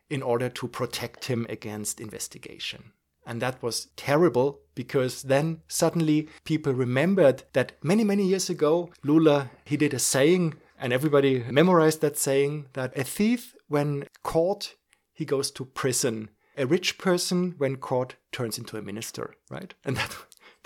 in 0.08 0.22
order 0.22 0.48
to 0.48 0.68
protect 0.68 1.26
him 1.26 1.46
against 1.48 2.00
investigation. 2.00 2.92
And 3.26 3.42
that 3.42 3.60
was 3.62 3.88
terrible 3.96 4.60
because 4.74 5.22
then 5.22 5.62
suddenly 5.66 6.28
people 6.44 6.72
remembered 6.72 7.42
that 7.54 7.72
many, 7.82 8.04
many 8.04 8.24
years 8.24 8.48
ago, 8.48 8.92
Lula, 9.02 9.50
he 9.64 9.76
did 9.76 9.92
a 9.92 9.98
saying, 9.98 10.54
and 10.78 10.92
everybody 10.92 11.44
memorized 11.50 12.00
that 12.02 12.16
saying 12.16 12.66
that 12.74 12.96
a 12.96 13.02
thief, 13.02 13.54
when 13.66 14.06
caught, 14.22 14.74
he 15.12 15.24
goes 15.24 15.50
to 15.52 15.64
prison. 15.64 16.30
A 16.56 16.66
rich 16.66 16.98
person, 16.98 17.54
when 17.58 17.76
caught, 17.76 18.14
turns 18.30 18.58
into 18.58 18.76
a 18.76 18.82
minister, 18.82 19.34
right? 19.50 19.74
And 19.84 19.96
that 19.96 20.16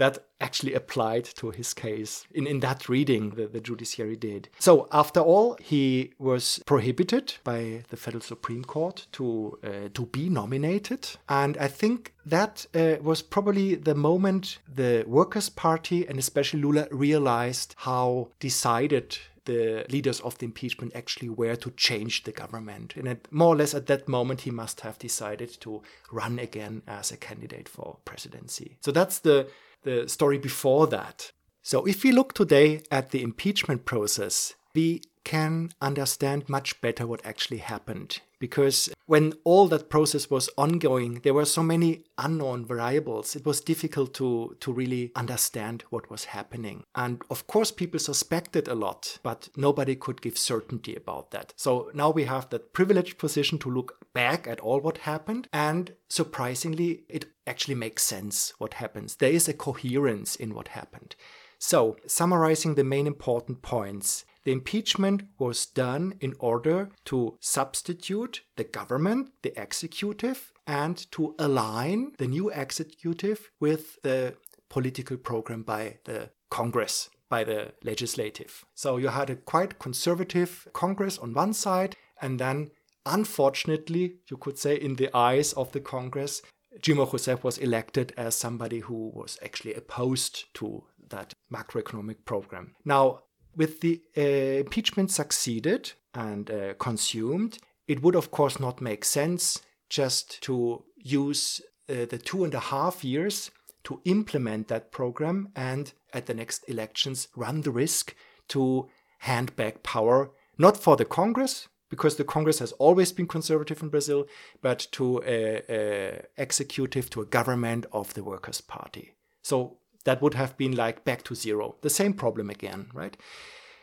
that 0.01 0.19
actually 0.41 0.73
applied 0.75 1.25
to 1.25 1.51
his 1.51 1.75
case 1.75 2.25
in, 2.33 2.47
in 2.47 2.61
that 2.61 2.89
reading 2.89 3.31
the, 3.31 3.47
the 3.47 3.61
judiciary 3.61 4.17
did. 4.17 4.49
So, 4.59 4.89
after 4.93 5.21
all, 5.21 5.57
he 5.61 6.13
was 6.19 6.61
prohibited 6.65 7.35
by 7.45 7.85
the 7.91 7.97
Federal 7.97 8.23
Supreme 8.23 8.65
Court 8.65 9.07
to, 9.13 9.59
uh, 9.63 9.89
to 9.93 10.07
be 10.07 10.31
nominated. 10.31 11.09
And 11.29 11.59
I 11.59 11.69
think 11.69 12.15
that 12.25 12.67
uh, 12.75 12.97
was 13.03 13.21
probably 13.21 13.75
the 13.75 13.95
moment 13.95 14.59
the 14.75 15.05
Workers' 15.07 15.51
Party 15.51 16.07
and 16.09 16.19
especially 16.19 16.63
Lula 16.63 16.89
realized 16.91 17.75
how 17.79 18.29
decided 18.41 19.19
the 19.45 19.85
leaders 19.91 20.21
of 20.21 20.39
the 20.39 20.45
impeachment 20.45 20.93
actually 20.95 21.29
were 21.29 21.57
to 21.57 21.71
change 21.73 22.23
the 22.23 22.33
government. 22.33 22.95
And 22.97 23.09
at, 23.09 23.33
more 23.33 23.55
or 23.55 23.57
less 23.57 23.75
at 23.75 23.87
that 23.87 24.09
moment, 24.09 24.43
he 24.43 24.51
must 24.51 24.81
have 24.81 24.99
decided 24.99 25.61
to 25.61 25.83
run 26.13 26.39
again 26.39 26.83
as 26.87 27.11
a 27.11 27.17
candidate 27.17 27.69
for 27.69 27.99
presidency. 28.05 28.79
So 28.81 28.93
that's 28.93 29.19
the 29.21 29.49
the 29.83 30.09
story 30.09 30.39
before 30.39 30.87
that. 30.89 31.33
So, 31.63 31.85
if 31.87 32.03
we 32.05 32.13
look 32.13 32.33
today 32.33 32.83
at 32.91 33.11
the 33.11 33.23
impeachment 33.23 33.85
process, 33.85 34.55
we 34.75 35.03
can 35.25 35.71
understand 35.81 36.49
much 36.49 36.81
better 36.81 37.07
what 37.07 37.25
actually 37.25 37.59
happened. 37.59 38.21
Because 38.41 38.89
when 39.07 39.35
all 39.45 39.69
that 39.69 39.91
process 39.91 40.31
was 40.31 40.49
ongoing, 40.57 41.21
there 41.23 41.35
were 41.35 41.45
so 41.45 41.63
many 41.63 42.05
unknown 42.19 42.65
variables. 42.65 43.37
It 43.37 43.45
was 43.45 43.61
difficult 43.61 44.15
to, 44.15 44.57
to 44.61 44.73
really 44.73 45.13
understand 45.15 45.85
what 45.91 46.11
was 46.11 46.25
happening. 46.25 46.85
And 46.95 47.23
of 47.31 47.47
course, 47.47 47.71
people 47.71 48.01
suspected 48.01 48.67
a 48.67 48.75
lot, 48.75 49.19
but 49.23 49.51
nobody 49.57 49.95
could 49.95 50.23
give 50.23 50.39
certainty 50.39 50.97
about 50.97 51.31
that. 51.31 51.53
So 51.57 51.91
now 51.95 52.11
we 52.11 52.25
have 52.25 52.49
that 52.51 52.73
privileged 52.73 53.19
position 53.19 53.59
to 53.59 53.71
look 53.71 54.07
back 54.15 54.49
at 54.49 54.61
all 54.61 54.81
what 54.81 54.99
happened. 54.99 55.47
And 55.53 55.93
surprisingly, 56.09 57.05
it 57.09 57.27
actually 57.47 57.75
makes 57.75 58.03
sense 58.03 58.55
what 58.59 58.75
happens. 58.75 59.17
There 59.17 59.31
is 59.31 59.49
a 59.49 59.53
coherence 59.53 60.35
in 60.35 60.55
what 60.55 60.69
happened. 60.69 61.15
So, 61.59 61.97
summarizing 62.07 62.75
the 62.75 62.85
main 62.85 63.07
important 63.07 63.61
points, 63.61 64.25
the 64.45 64.53
impeachment 64.53 65.23
was 65.39 65.67
done 65.67 66.15
in 66.21 66.35
order 66.39 66.91
to 67.07 67.37
substitute 67.41 68.43
the 68.57 68.65
government, 68.65 69.31
the 69.43 69.61
executive, 69.61 70.53
and 70.67 71.11
to 71.13 71.35
align 71.39 72.13
the 72.19 72.27
new 72.27 72.51
executive 72.51 73.51
with 73.61 74.01
the 74.03 74.35
political 74.69 75.17
program 75.17 75.63
by 75.63 75.99
the 76.05 76.31
Congress, 76.49 77.11
by 77.29 77.45
the 77.45 77.73
legislative. 77.83 78.65
So 78.75 78.97
you 78.97 79.09
had 79.09 79.31
a 79.31 79.37
quite 79.37 79.79
conservative 79.79 80.69
Congress 80.73 81.19
on 81.19 81.35
one 81.35 81.53
side, 81.53 81.97
and 82.23 82.39
then, 82.39 82.71
unfortunately, 83.05 84.17
you 84.31 84.37
could 84.37 84.59
say, 84.59 84.77
in 84.77 84.97
the 84.97 85.15
eyes 85.15 85.53
of 85.55 85.73
the 85.73 85.81
Congress, 85.81 86.43
Dilma 86.81 87.11
Rousseff 87.11 87.43
was 87.43 87.59
elected 87.59 88.13
as 88.17 88.35
somebody 88.35 88.81
who 88.81 89.11
was 89.15 89.39
actually 89.43 89.75
opposed 89.75 90.53
to 90.55 90.85
that 91.09 91.35
macroeconomic 91.53 92.25
program. 92.25 92.75
Now, 92.85 93.23
with 93.57 93.81
the 93.81 94.01
uh, 94.17 94.21
impeachment 94.61 95.11
succeeded 95.11 95.93
and 96.15 96.51
uh, 96.51 96.75
consumed, 96.75 97.59
it 97.87 98.03
would 98.03 98.15
of 98.15 98.31
course 98.31 98.61
not 98.61 98.81
make 98.81 99.05
sense 99.05 99.61
just 99.89 100.41
to 100.43 100.85
use 100.97 101.61
uh, 101.89 102.07
the 102.09 102.19
two 102.19 102.45
and 102.45 102.55
a 102.55 102.61
half 102.61 103.05
years 103.05 103.51
to 103.85 104.01
implement 104.05 104.69
that 104.69 104.93
program 104.93 105.49
and 105.57 105.93
at 106.13 106.27
the 106.27 106.35
next 106.35 106.65
elections 106.69 107.29
run 107.35 107.63
the 107.63 107.71
risk 107.71 108.15
to 108.49 108.89
hand 109.21 109.55
back 109.57 109.83
power, 109.83 110.31
not 110.59 110.77
for 110.77 110.97
the 110.97 111.05
Congress, 111.05 111.69
because 111.89 112.17
the 112.17 112.25
Congress 112.25 112.61
has 112.61 112.73
always 112.73 113.13
been 113.13 113.27
conservative 113.27 113.83
in 113.83 113.89
Brazil, 113.89 114.27
but 114.63 114.87
to 114.93 115.23
a, 115.27 115.63
a 115.69 116.23
executive, 116.37 117.11
to 117.11 117.21
a 117.21 117.27
government 117.27 117.87
of 117.93 118.15
the 118.15 118.23
Workers' 118.23 118.61
Party. 118.61 119.15
So 119.43 119.79
that 120.05 120.23
would 120.23 120.35
have 120.35 120.57
been 120.57 120.77
like 120.77 121.05
back 121.05 121.23
to 121.25 121.35
zero. 121.35 121.77
The 121.83 121.91
same 121.91 122.15
problem 122.15 122.51
again, 122.51 122.91
right? 122.95 123.17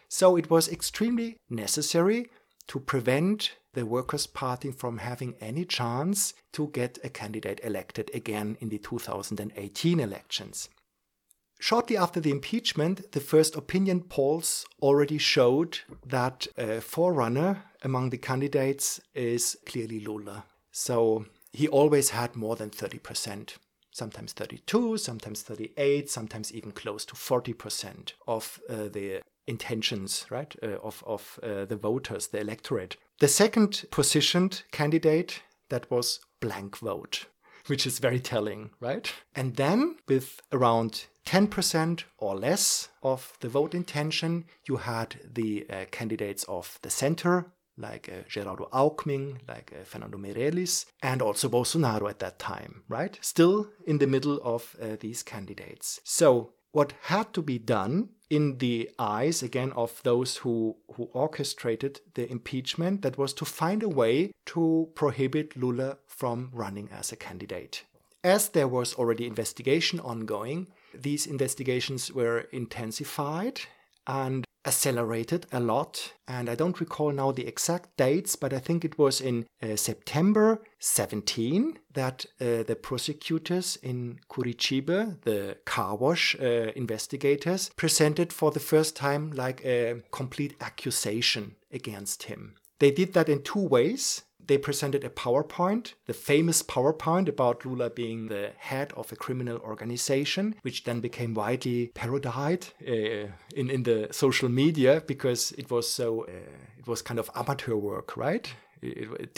So 0.09 0.35
it 0.35 0.49
was 0.49 0.69
extremely 0.69 1.37
necessary 1.49 2.29
to 2.67 2.79
prevent 2.79 3.53
the 3.73 3.85
Workers' 3.85 4.27
Party 4.27 4.71
from 4.71 4.97
having 4.97 5.35
any 5.39 5.65
chance 5.65 6.33
to 6.53 6.67
get 6.67 6.97
a 7.03 7.09
candidate 7.09 7.59
elected 7.63 8.09
again 8.13 8.57
in 8.59 8.69
the 8.69 8.79
2018 8.79 9.99
elections. 9.99 10.69
Shortly 11.59 11.97
after 11.97 12.19
the 12.19 12.31
impeachment, 12.31 13.11
the 13.11 13.19
first 13.19 13.55
opinion 13.55 14.01
polls 14.01 14.65
already 14.81 15.17
showed 15.17 15.79
that 16.05 16.47
a 16.57 16.81
forerunner 16.81 17.63
among 17.83 18.09
the 18.11 18.17
candidates 18.17 19.01
is 19.15 19.57
clearly 19.65 19.99
Lula. 19.99 20.45
So 20.71 21.25
he 21.51 21.67
always 21.67 22.11
had 22.11 22.35
more 22.35 22.55
than 22.55 22.69
30% 22.69 23.57
sometimes 23.97 24.33
32, 24.33 24.97
sometimes 24.97 25.41
38, 25.41 26.09
sometimes 26.09 26.53
even 26.53 26.71
close 26.71 27.03
to 27.05 27.15
40% 27.15 28.13
of 28.27 28.59
uh, 28.69 28.87
the 28.89 29.21
intentions, 29.47 30.25
right, 30.29 30.55
uh, 30.61 30.77
of, 30.83 31.03
of 31.07 31.39
uh, 31.41 31.65
the 31.65 31.75
voters, 31.75 32.27
the 32.27 32.39
electorate. 32.39 32.97
The 33.19 33.27
second 33.27 33.85
positioned 33.91 34.63
candidate, 34.71 35.41
that 35.69 35.89
was 35.89 36.19
blank 36.39 36.77
vote, 36.77 37.25
which 37.67 37.85
is 37.85 37.99
very 37.99 38.19
telling, 38.19 38.69
right? 38.79 39.11
And 39.35 39.55
then 39.55 39.97
with 40.07 40.39
around 40.51 41.07
10% 41.25 42.03
or 42.17 42.35
less 42.35 42.89
of 43.03 43.33
the 43.41 43.49
vote 43.49 43.73
intention, 43.73 44.45
you 44.67 44.77
had 44.77 45.19
the 45.29 45.65
uh, 45.69 45.85
candidates 45.91 46.45
of 46.45 46.79
the 46.83 46.89
center, 46.89 47.51
like 47.77 48.09
uh, 48.09 48.27
Geraldo 48.29 48.69
Alckmin, 48.71 49.39
like 49.47 49.73
uh, 49.73 49.83
Fernando 49.83 50.17
Meirelles, 50.17 50.85
and 51.01 51.21
also 51.21 51.47
Bolsonaro 51.47 52.09
at 52.09 52.19
that 52.19 52.39
time, 52.39 52.83
right? 52.87 53.17
Still 53.21 53.69
in 53.85 53.99
the 53.99 54.07
middle 54.07 54.39
of 54.43 54.75
uh, 54.81 54.97
these 54.99 55.23
candidates. 55.23 55.99
So, 56.03 56.53
what 56.71 56.93
had 57.03 57.33
to 57.33 57.41
be 57.41 57.57
done 57.57 58.09
in 58.29 58.57
the 58.57 58.89
eyes 58.99 59.41
again 59.41 59.71
of 59.73 60.01
those 60.03 60.37
who, 60.37 60.75
who 60.95 61.05
orchestrated 61.13 62.01
the 62.15 62.29
impeachment 62.29 63.01
that 63.01 63.17
was 63.17 63.33
to 63.33 63.45
find 63.45 63.83
a 63.83 63.89
way 63.89 64.31
to 64.45 64.89
prohibit 64.95 65.55
Lula 65.55 65.97
from 66.07 66.49
running 66.53 66.89
as 66.91 67.11
a 67.11 67.15
candidate. 67.15 67.83
As 68.23 68.49
there 68.49 68.67
was 68.67 68.95
already 68.95 69.25
investigation 69.25 69.99
ongoing, 69.99 70.67
these 70.93 71.25
investigations 71.25 72.11
were 72.11 72.41
intensified 72.51 73.61
and 74.05 74.45
accelerated 74.67 75.47
a 75.51 75.59
lot. 75.59 76.13
And 76.27 76.49
I 76.49 76.55
don't 76.55 76.79
recall 76.79 77.11
now 77.11 77.31
the 77.31 77.47
exact 77.47 77.95
dates, 77.97 78.35
but 78.35 78.53
I 78.53 78.59
think 78.59 78.83
it 78.83 78.99
was 78.99 79.21
in 79.21 79.45
uh, 79.63 79.77
September 79.77 80.61
17 80.79 81.79
that 81.93 82.25
uh, 82.39 82.63
the 82.63 82.77
prosecutors 82.79 83.77
in 83.81 84.19
Curitiba, 84.29 85.21
the 85.21 85.57
car 85.65 85.95
wash 85.95 86.35
uh, 86.39 86.71
investigators, 86.75 87.71
presented 87.75 88.33
for 88.33 88.51
the 88.51 88.59
first 88.59 88.95
time 88.95 89.31
like 89.31 89.63
a 89.63 90.01
complete 90.11 90.55
accusation 90.59 91.55
against 91.71 92.23
him. 92.23 92.55
They 92.79 92.91
did 92.91 93.13
that 93.13 93.29
in 93.29 93.41
two 93.41 93.65
ways 93.67 94.23
they 94.47 94.57
presented 94.57 95.03
a 95.03 95.09
PowerPoint, 95.09 95.93
the 96.05 96.13
famous 96.13 96.63
PowerPoint 96.63 97.27
about 97.27 97.65
Lula 97.65 97.89
being 97.89 98.27
the 98.27 98.51
head 98.57 98.93
of 98.95 99.11
a 99.11 99.15
criminal 99.15 99.57
organization, 99.59 100.55
which 100.61 100.83
then 100.83 100.99
became 101.01 101.33
widely 101.33 101.91
parodied 101.93 102.67
uh, 102.87 103.27
in, 103.55 103.69
in 103.69 103.83
the 103.83 104.07
social 104.11 104.49
media 104.49 105.03
because 105.05 105.51
it 105.53 105.69
was 105.69 105.89
so, 105.89 106.23
uh, 106.23 106.31
it 106.77 106.87
was 106.87 107.01
kind 107.01 107.19
of 107.19 107.29
amateur 107.35 107.75
work, 107.75 108.15
right? 108.17 108.53
It, 108.81 109.09
it, 109.19 109.33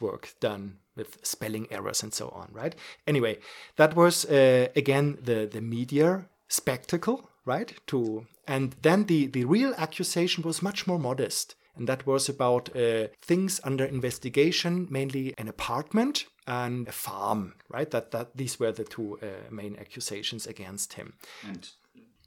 work 0.00 0.34
done 0.40 0.78
with 0.96 1.18
spelling 1.22 1.66
errors 1.70 2.02
and 2.02 2.12
so 2.12 2.28
on, 2.30 2.48
right? 2.52 2.74
Anyway, 3.06 3.38
that 3.76 3.94
was 3.94 4.24
uh, 4.24 4.68
again 4.74 5.18
the, 5.22 5.46
the 5.46 5.60
media 5.60 6.26
spectacle, 6.48 7.30
right? 7.44 7.72
To 7.88 8.26
and 8.46 8.74
then 8.82 9.04
the, 9.04 9.26
the 9.26 9.44
real 9.44 9.74
accusation 9.76 10.42
was 10.42 10.62
much 10.62 10.86
more 10.86 10.98
modest 10.98 11.54
and 11.78 11.88
that 11.88 12.06
was 12.06 12.28
about 12.28 12.74
uh, 12.76 13.08
things 13.22 13.60
under 13.64 13.84
investigation, 13.84 14.86
mainly 14.90 15.34
an 15.38 15.48
apartment 15.48 16.26
and 16.46 16.88
a 16.88 16.92
farm, 16.92 17.54
right? 17.68 17.90
That, 17.90 18.10
that 18.10 18.36
these 18.36 18.58
were 18.58 18.72
the 18.72 18.84
two 18.84 19.18
uh, 19.22 19.50
main 19.50 19.76
accusations 19.76 20.46
against 20.46 20.94
him. 20.94 21.14
And 21.46 21.68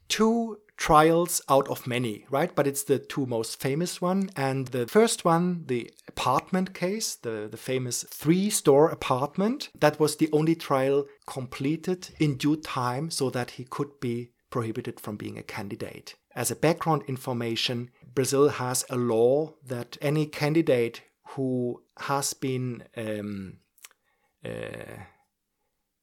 two 0.08 0.58
trials 0.76 1.40
out 1.48 1.68
of 1.68 1.86
many, 1.86 2.26
right? 2.30 2.54
But 2.54 2.66
it's 2.66 2.82
the 2.82 2.98
two 2.98 3.26
most 3.26 3.60
famous 3.60 4.00
one. 4.02 4.30
And 4.36 4.68
the 4.68 4.86
first 4.86 5.24
one, 5.24 5.64
the 5.66 5.90
apartment 6.08 6.74
case, 6.74 7.14
the, 7.14 7.48
the 7.50 7.56
famous 7.56 8.04
three 8.10 8.50
store 8.50 8.88
apartment, 8.88 9.70
that 9.80 9.98
was 9.98 10.16
the 10.16 10.28
only 10.32 10.54
trial 10.54 11.06
completed 11.26 12.10
in 12.18 12.36
due 12.36 12.56
time 12.56 13.10
so 13.10 13.30
that 13.30 13.52
he 13.52 13.64
could 13.64 14.00
be 14.00 14.30
prohibited 14.50 15.00
from 15.00 15.16
being 15.16 15.38
a 15.38 15.42
candidate. 15.42 16.14
As 16.34 16.50
a 16.50 16.56
background 16.56 17.02
information, 17.08 17.90
Brazil 18.14 18.48
has 18.50 18.84
a 18.90 18.96
law 18.96 19.54
that 19.66 19.96
any 20.00 20.26
candidate 20.26 21.02
who 21.28 21.82
has 21.98 22.34
been 22.34 22.84
um, 22.96 23.58
uh, 24.44 25.04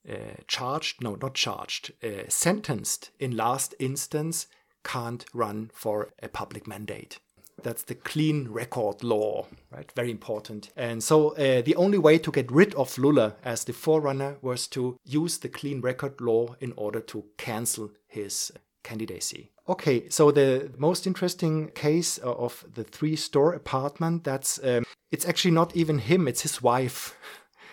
uh, 0.10 0.14
charged, 0.48 1.02
no, 1.02 1.16
not 1.16 1.36
charged, 1.36 1.92
uh, 2.04 2.28
sentenced 2.30 3.12
in 3.20 3.36
last 3.36 3.76
instance 3.80 4.48
can't 4.84 5.26
run 5.34 5.70
for 5.74 6.10
a 6.24 6.30
public 6.30 6.68
mandate. 6.68 7.20
That's 7.62 7.84
the 7.84 7.96
clean 7.96 8.48
record 8.50 9.04
law, 9.04 9.48
right? 9.70 9.92
Very 9.94 10.12
important. 10.12 10.72
And 10.78 11.04
so 11.04 11.32
uh, 11.32 11.62
the 11.62 11.76
only 11.76 11.98
way 11.98 12.18
to 12.18 12.32
get 12.32 12.50
rid 12.52 12.74
of 12.76 12.98
Lula 12.98 13.36
as 13.44 13.66
the 13.66 13.74
forerunner 13.74 14.38
was 14.42 14.68
to 14.70 14.98
use 15.04 15.38
the 15.38 15.50
clean 15.50 15.82
record 15.82 16.22
law 16.22 16.56
in 16.62 16.74
order 16.78 17.02
to 17.02 17.26
cancel 17.38 17.92
his 18.08 18.54
candidacy. 18.84 19.52
Okay, 19.68 20.10
so 20.10 20.32
the 20.32 20.72
most 20.78 21.06
interesting 21.06 21.70
case 21.70 22.18
of 22.20 22.66
the 22.74 22.84
three 22.84 23.16
store 23.16 23.54
apartment, 23.54 24.24
that's 24.24 24.60
um, 24.64 24.84
it's 25.12 25.28
actually 25.28 25.52
not 25.52 25.76
even 25.76 26.00
him, 26.00 26.28
it's 26.28 26.42
his 26.42 26.62
wife. 26.62 27.16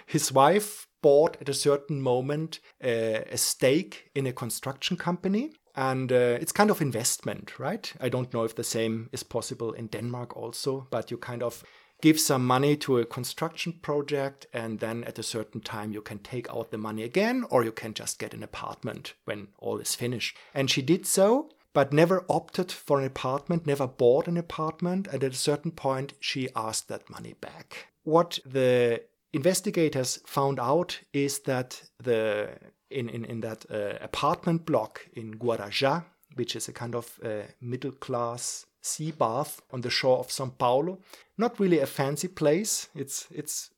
His 0.09 0.31
wife 0.31 0.87
bought 1.03 1.37
at 1.41 1.49
a 1.49 1.55
certain 1.55 2.01
moment 2.01 2.61
uh, 2.83 3.23
a 3.31 3.37
stake 3.37 4.11
in 4.15 4.25
a 4.27 4.33
construction 4.33 4.97
company 4.97 5.51
and 5.75 6.11
uh, 6.11 6.39
it's 6.41 6.53
kind 6.53 6.71
of 6.71 6.81
investment 6.81 7.59
right 7.59 7.93
i 8.01 8.09
don't 8.09 8.33
know 8.33 8.45
if 8.45 8.55
the 8.55 8.65
same 8.65 9.09
is 9.13 9.23
possible 9.23 9.73
in 9.73 9.87
denmark 9.89 10.37
also 10.37 10.87
but 10.91 11.11
you 11.11 11.19
kind 11.19 11.43
of 11.43 11.63
give 12.01 12.21
some 12.21 12.47
money 12.47 12.77
to 12.77 12.99
a 12.99 13.07
construction 13.07 13.73
project 13.83 14.47
and 14.53 14.81
then 14.81 15.05
at 15.05 15.19
a 15.19 15.23
certain 15.23 15.61
time 15.61 15.93
you 15.93 16.03
can 16.03 16.19
take 16.19 16.49
out 16.51 16.71
the 16.71 16.79
money 16.79 17.03
again 17.03 17.45
or 17.51 17.65
you 17.65 17.73
can 17.73 17.95
just 17.95 18.19
get 18.19 18.35
an 18.35 18.43
apartment 18.43 19.15
when 19.25 19.49
all 19.59 19.79
is 19.79 19.95
finished. 19.95 20.37
And 20.55 20.71
she 20.71 20.83
did 20.83 21.07
so 21.07 21.51
but 21.73 21.93
never 21.93 22.25
opted 22.31 22.73
for 22.73 23.01
an 23.01 23.07
apartment 23.07 23.67
never 23.67 23.87
bought 23.87 24.27
an 24.29 24.39
apartment 24.39 25.07
and 25.09 25.23
at 25.23 25.33
a 25.33 25.37
certain 25.37 25.71
point 25.71 26.15
she 26.21 26.49
asked 26.57 26.89
that 26.89 27.11
money 27.11 27.35
back. 27.41 27.89
What 28.05 28.39
the 28.47 29.03
investigators 29.33 30.19
found 30.27 30.59
out 30.59 31.01
is 31.13 31.41
that 31.41 31.83
the 32.03 32.51
in, 32.91 33.09
in, 33.09 33.25
in 33.25 33.41
that 33.41 33.67
uh, 33.71 33.99
apartment 34.01 34.65
block 34.65 35.07
in 35.13 35.35
Guarujá, 35.35 36.05
which 36.35 36.57
is 36.57 36.69
a 36.69 36.73
kind 36.73 36.95
of 36.95 37.19
uh, 37.25 37.43
middle 37.61 37.93
class 37.93 38.65
sea 38.87 39.11
bath 39.11 39.61
on 39.71 39.81
the 39.81 39.91
shore 39.91 40.19
of 40.19 40.31
Sao 40.31 40.47
Paulo. 40.47 40.99
Not 41.37 41.61
really 41.61 41.81
a 41.81 41.87
fancy 41.87 42.29
place. 42.29 42.89
It's 42.95 43.27
it's 43.31 43.71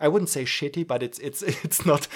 I 0.00 0.08
wouldn't 0.08 0.30
say 0.30 0.44
shitty, 0.44 0.86
but 0.86 1.02
it's 1.02 1.18
it's 1.18 1.42
it's 1.64 1.86
not. 1.86 2.08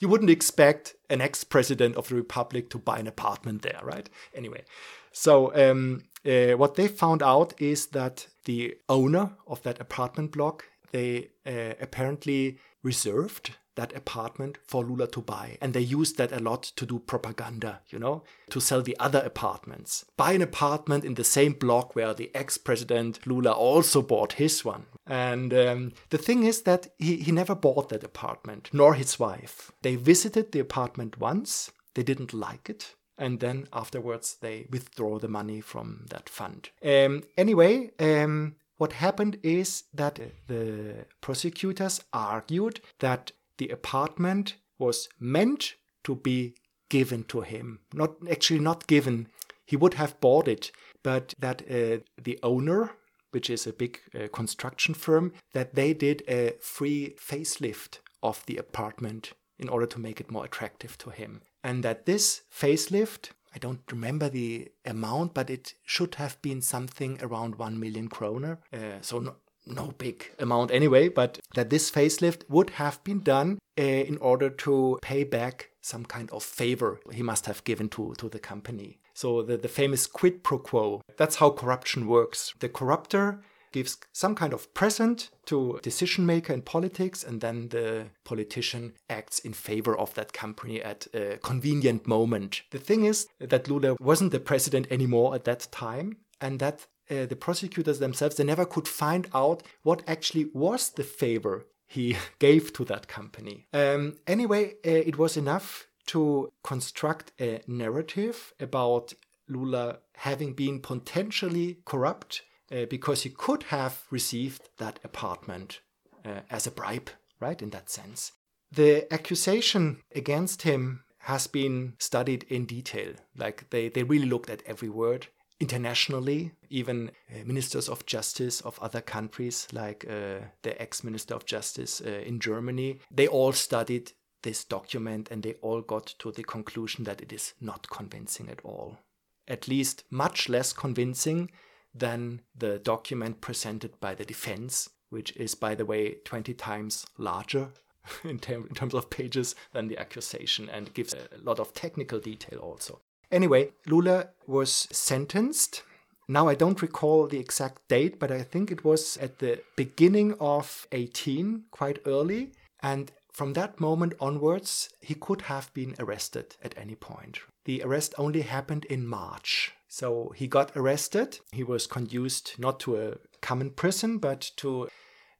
You 0.00 0.08
wouldn't 0.08 0.30
expect 0.30 0.94
an 1.10 1.20
ex-president 1.20 1.96
of 1.96 2.08
the 2.08 2.14
republic 2.14 2.70
to 2.70 2.78
buy 2.78 2.98
an 2.98 3.06
apartment 3.06 3.62
there, 3.62 3.80
right? 3.82 4.08
Anyway, 4.34 4.64
so 5.12 5.54
um, 5.54 6.04
uh, 6.24 6.52
what 6.52 6.76
they 6.76 6.88
found 6.88 7.22
out 7.22 7.60
is 7.60 7.86
that 7.88 8.26
the 8.44 8.76
owner 8.88 9.30
of 9.46 9.62
that 9.62 9.80
apartment 9.80 10.32
block 10.32 10.64
they 10.92 11.28
uh, 11.46 11.74
apparently 11.80 12.58
reserved 12.82 13.56
that 13.78 13.96
apartment 13.96 14.58
for 14.66 14.84
Lula 14.84 15.06
to 15.06 15.20
buy. 15.20 15.56
And 15.62 15.72
they 15.72 15.80
used 15.80 16.18
that 16.18 16.32
a 16.32 16.40
lot 16.40 16.64
to 16.64 16.84
do 16.84 16.98
propaganda, 16.98 17.80
you 17.88 17.98
know, 17.98 18.24
to 18.50 18.60
sell 18.60 18.82
the 18.82 18.96
other 18.98 19.20
apartments. 19.20 20.04
Buy 20.16 20.32
an 20.32 20.42
apartment 20.42 21.04
in 21.04 21.14
the 21.14 21.24
same 21.24 21.52
block 21.52 21.94
where 21.94 22.12
the 22.12 22.30
ex 22.34 22.58
president 22.58 23.24
Lula 23.24 23.52
also 23.52 24.02
bought 24.02 24.32
his 24.32 24.64
one. 24.64 24.86
And 25.06 25.54
um, 25.54 25.92
the 26.10 26.18
thing 26.18 26.42
is 26.42 26.62
that 26.62 26.88
he, 26.98 27.16
he 27.16 27.30
never 27.30 27.54
bought 27.54 27.88
that 27.90 28.02
apartment, 28.02 28.68
nor 28.72 28.94
his 28.94 29.18
wife. 29.18 29.70
They 29.82 29.94
visited 29.94 30.50
the 30.50 30.60
apartment 30.60 31.20
once, 31.20 31.70
they 31.94 32.02
didn't 32.02 32.34
like 32.34 32.68
it. 32.68 32.96
And 33.16 33.40
then 33.40 33.68
afterwards, 33.72 34.36
they 34.40 34.66
withdraw 34.70 35.18
the 35.18 35.28
money 35.28 35.60
from 35.60 36.06
that 36.10 36.28
fund. 36.28 36.70
Um, 36.84 37.22
anyway, 37.36 37.90
um, 37.98 38.56
what 38.76 38.92
happened 38.92 39.38
is 39.42 39.84
that 39.92 40.20
the 40.46 41.06
prosecutors 41.20 42.00
argued 42.12 42.80
that 43.00 43.32
the 43.58 43.68
apartment 43.68 44.54
was 44.78 45.08
meant 45.20 45.74
to 46.04 46.14
be 46.14 46.54
given 46.88 47.24
to 47.24 47.42
him. 47.42 47.80
Not 47.92 48.14
actually 48.30 48.60
not 48.60 48.86
given. 48.86 49.28
He 49.66 49.76
would 49.76 49.94
have 49.94 50.20
bought 50.20 50.48
it, 50.48 50.72
but 51.02 51.34
that 51.38 51.62
uh, 51.62 51.98
the 52.22 52.38
owner, 52.42 52.92
which 53.32 53.50
is 53.50 53.66
a 53.66 53.72
big 53.72 54.00
uh, 54.14 54.28
construction 54.32 54.94
firm, 54.94 55.32
that 55.52 55.74
they 55.74 55.92
did 55.92 56.22
a 56.28 56.54
free 56.60 57.14
facelift 57.18 57.98
of 58.22 58.44
the 58.46 58.56
apartment 58.56 59.32
in 59.58 59.68
order 59.68 59.86
to 59.86 60.00
make 60.00 60.20
it 60.20 60.30
more 60.30 60.44
attractive 60.44 60.96
to 60.98 61.10
him. 61.10 61.42
And 61.62 61.82
that 61.82 62.06
this 62.06 62.42
facelift 62.50 63.30
I 63.54 63.58
don't 63.58 63.80
remember 63.90 64.28
the 64.28 64.68
amount, 64.84 65.34
but 65.34 65.50
it 65.50 65.74
should 65.84 66.16
have 66.16 66.40
been 66.42 66.60
something 66.60 67.18
around 67.22 67.56
1 67.56 67.80
million 67.80 68.08
kroner. 68.08 68.60
Uh, 68.72 69.00
so 69.00 69.36
no 69.70 69.92
big 69.98 70.30
amount 70.38 70.70
anyway, 70.70 71.08
but 71.08 71.38
that 71.54 71.70
this 71.70 71.90
facelift 71.90 72.42
would 72.48 72.70
have 72.70 73.02
been 73.04 73.20
done 73.20 73.58
uh, 73.78 73.82
in 73.82 74.18
order 74.18 74.50
to 74.50 74.98
pay 75.02 75.24
back 75.24 75.70
some 75.80 76.04
kind 76.04 76.30
of 76.30 76.42
favor 76.42 77.00
he 77.12 77.22
must 77.22 77.46
have 77.46 77.64
given 77.64 77.88
to, 77.88 78.14
to 78.18 78.28
the 78.28 78.38
company. 78.38 78.98
So 79.14 79.42
the, 79.42 79.56
the 79.56 79.68
famous 79.68 80.06
quid 80.06 80.42
pro 80.42 80.58
quo, 80.58 81.00
that's 81.16 81.36
how 81.36 81.50
corruption 81.50 82.06
works. 82.06 82.54
The 82.60 82.68
corrupter 82.68 83.40
gives 83.72 83.98
some 84.12 84.34
kind 84.34 84.52
of 84.52 84.72
present 84.74 85.30
to 85.46 85.78
decision 85.82 86.24
maker 86.24 86.52
in 86.52 86.62
politics, 86.62 87.24
and 87.24 87.40
then 87.40 87.68
the 87.68 88.06
politician 88.24 88.94
acts 89.10 89.38
in 89.40 89.52
favor 89.52 89.96
of 89.96 90.14
that 90.14 90.32
company 90.32 90.82
at 90.82 91.06
a 91.14 91.38
convenient 91.42 92.06
moment. 92.06 92.62
The 92.70 92.78
thing 92.78 93.04
is 93.04 93.26
that 93.40 93.68
Lula 93.68 93.96
wasn't 94.00 94.32
the 94.32 94.40
president 94.40 94.86
anymore 94.90 95.34
at 95.34 95.44
that 95.44 95.68
time, 95.70 96.16
and 96.40 96.58
that 96.60 96.86
uh, 97.10 97.26
the 97.26 97.36
prosecutors 97.36 97.98
themselves 97.98 98.36
they 98.36 98.44
never 98.44 98.64
could 98.64 98.88
find 98.88 99.26
out 99.34 99.62
what 99.82 100.02
actually 100.06 100.50
was 100.52 100.90
the 100.90 101.04
favor 101.04 101.66
he 101.86 102.16
gave 102.38 102.72
to 102.74 102.84
that 102.84 103.08
company. 103.08 103.66
Um, 103.72 104.16
anyway, 104.26 104.74
uh, 104.86 104.90
it 104.90 105.18
was 105.18 105.36
enough 105.36 105.88
to 106.06 106.50
construct 106.62 107.32
a 107.40 107.60
narrative 107.66 108.54
about 108.60 109.12
Lula 109.48 109.98
having 110.16 110.52
been 110.52 110.80
potentially 110.80 111.78
corrupt 111.84 112.42
uh, 112.70 112.84
because 112.86 113.22
he 113.22 113.30
could 113.30 113.64
have 113.64 114.04
received 114.10 114.68
that 114.78 114.98
apartment 115.04 115.80
uh, 116.24 116.40
as 116.50 116.66
a 116.66 116.70
bribe, 116.70 117.10
right? 117.40 117.60
In 117.62 117.70
that 117.70 117.90
sense. 117.90 118.32
The 118.70 119.12
accusation 119.12 120.02
against 120.14 120.62
him 120.62 121.04
has 121.20 121.46
been 121.46 121.94
studied 121.98 122.44
in 122.44 122.66
detail. 122.66 123.14
Like 123.36 123.70
they, 123.70 123.88
they 123.88 124.02
really 124.02 124.26
looked 124.26 124.50
at 124.50 124.62
every 124.66 124.88
word 124.88 125.28
internationally. 125.60 126.52
Even 126.70 127.10
uh, 127.30 127.44
ministers 127.44 127.88
of 127.88 128.04
justice 128.06 128.60
of 128.60 128.78
other 128.80 129.00
countries, 129.00 129.66
like 129.72 130.04
uh, 130.08 130.40
the 130.62 130.80
ex 130.80 131.02
minister 131.02 131.34
of 131.34 131.46
justice 131.46 132.02
uh, 132.04 132.10
in 132.10 132.40
Germany, 132.40 132.98
they 133.10 133.26
all 133.26 133.52
studied 133.52 134.12
this 134.42 134.64
document 134.64 135.28
and 135.30 135.42
they 135.42 135.54
all 135.54 135.80
got 135.80 136.06
to 136.18 136.30
the 136.30 136.42
conclusion 136.42 137.04
that 137.04 137.20
it 137.20 137.32
is 137.32 137.54
not 137.60 137.88
convincing 137.90 138.48
at 138.48 138.60
all. 138.64 138.98
At 139.46 139.66
least 139.66 140.04
much 140.10 140.48
less 140.48 140.72
convincing 140.72 141.50
than 141.94 142.42
the 142.56 142.78
document 142.78 143.40
presented 143.40 143.98
by 143.98 144.14
the 144.14 144.24
defense, 144.24 144.90
which 145.10 145.34
is, 145.36 145.54
by 145.54 145.74
the 145.74 145.86
way, 145.86 146.16
20 146.24 146.54
times 146.54 147.06
larger 147.16 147.70
in, 148.24 148.38
ter- 148.38 148.66
in, 148.66 148.74
terms 148.74 148.94
of 148.94 149.10
pages 149.10 149.54
than 149.72 149.88
the 149.88 149.98
accusation 149.98 150.68
and 150.68 150.94
gives 150.94 151.14
a 151.14 151.26
lot 151.42 151.58
of 151.58 151.72
technical 151.72 152.20
detail 152.20 152.58
also. 152.58 153.00
Anyway, 153.30 153.72
Lula 153.86 154.28
was 154.46 154.88
sentenced. 154.90 155.82
Now, 156.28 156.48
I 156.48 156.54
don't 156.54 156.82
recall 156.82 157.26
the 157.26 157.38
exact 157.38 157.88
date, 157.88 158.18
but 158.18 158.30
I 158.30 158.42
think 158.42 158.70
it 158.70 158.84
was 158.84 159.16
at 159.18 159.38
the 159.38 159.60
beginning 159.76 160.34
of 160.40 160.86
18, 160.92 161.64
quite 161.70 162.00
early. 162.06 162.52
And 162.80 163.10
from 163.32 163.54
that 163.54 163.80
moment 163.80 164.14
onwards, 164.20 164.90
he 165.00 165.14
could 165.14 165.42
have 165.42 165.72
been 165.72 165.94
arrested 165.98 166.56
at 166.62 166.76
any 166.76 166.94
point. 166.94 167.38
The 167.64 167.82
arrest 167.82 168.14
only 168.18 168.42
happened 168.42 168.84
in 168.86 169.06
March. 169.06 169.72
So 169.88 170.32
he 170.36 170.46
got 170.46 170.72
arrested. 170.76 171.38
He 171.52 171.64
was 171.64 171.86
conducted 171.86 172.52
not 172.58 172.80
to 172.80 172.96
a 172.96 173.16
common 173.40 173.70
prison, 173.70 174.18
but 174.18 174.50
to 174.56 174.88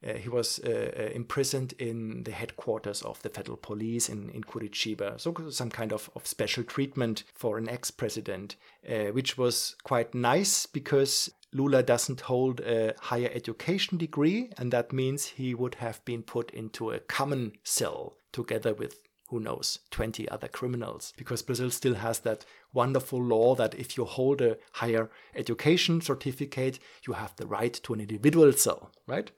uh, 0.07 0.15
he 0.15 0.29
was 0.29 0.61
uh, 0.61 0.93
uh, 0.97 1.03
imprisoned 1.15 1.75
in 1.79 2.23
the 2.23 2.31
headquarters 2.31 3.03
of 3.03 3.21
the 3.23 3.29
federal 3.29 3.57
police 3.57 4.09
in, 4.09 4.31
in 4.31 4.45
Curitiba. 4.45 5.21
So, 5.21 5.35
some 5.51 5.71
kind 5.71 5.93
of, 5.93 6.09
of 6.15 6.27
special 6.27 6.63
treatment 6.63 7.25
for 7.35 7.59
an 7.59 7.69
ex 7.69 7.91
president, 7.91 8.57
uh, 8.89 9.07
which 9.07 9.37
was 9.37 9.77
quite 9.83 10.15
nice 10.15 10.67
because 10.67 11.31
Lula 11.53 11.83
doesn't 11.83 12.23
hold 12.23 12.61
a 12.61 12.95
higher 13.01 13.31
education 13.35 13.99
degree, 13.99 14.51
and 14.57 14.73
that 14.73 14.93
means 14.93 15.27
he 15.27 15.55
would 15.55 15.77
have 15.77 16.05
been 16.05 16.23
put 16.23 16.51
into 16.53 16.91
a 16.91 17.01
common 17.01 17.53
cell 17.65 18.17
together 18.33 18.75
with 18.75 19.01
who 19.29 19.41
knows, 19.41 19.81
20 19.91 20.27
other 20.31 20.49
criminals. 20.49 21.13
Because 21.19 21.43
Brazil 21.43 21.71
still 21.71 21.97
has 21.97 22.21
that 22.21 22.47
wonderful 22.73 23.23
law 23.23 23.55
that 23.57 23.75
if 23.75 23.97
you 23.97 24.07
hold 24.07 24.41
a 24.41 24.57
higher 24.73 25.11
education 25.35 26.01
certificate, 26.01 26.79
you 27.07 27.13
have 27.13 27.37
the 27.37 27.47
right 27.47 27.75
to 27.83 27.93
an 27.93 28.01
individual 28.01 28.53
cell, 28.53 28.91
right? 29.07 29.31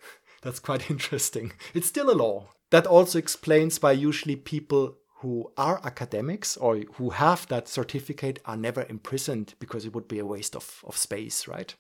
That's 0.42 0.60
quite 0.60 0.90
interesting. 0.90 1.52
It's 1.74 1.88
still 1.88 2.10
a 2.10 2.12
law. 2.14 2.48
That 2.70 2.86
also 2.86 3.18
explains 3.18 3.82
why 3.82 3.92
usually 3.92 4.36
people 4.36 4.96
who 5.20 5.52
are 5.56 5.80
academics 5.84 6.56
or 6.56 6.78
who 6.94 7.10
have 7.10 7.46
that 7.48 7.68
certificate 7.68 8.38
are 8.46 8.56
never 8.56 8.86
imprisoned 8.88 9.54
because 9.58 9.84
it 9.84 9.94
would 9.94 10.08
be 10.08 10.18
a 10.18 10.24
waste 10.24 10.56
of, 10.56 10.82
of 10.84 10.96
space, 10.96 11.46
right? 11.46 11.74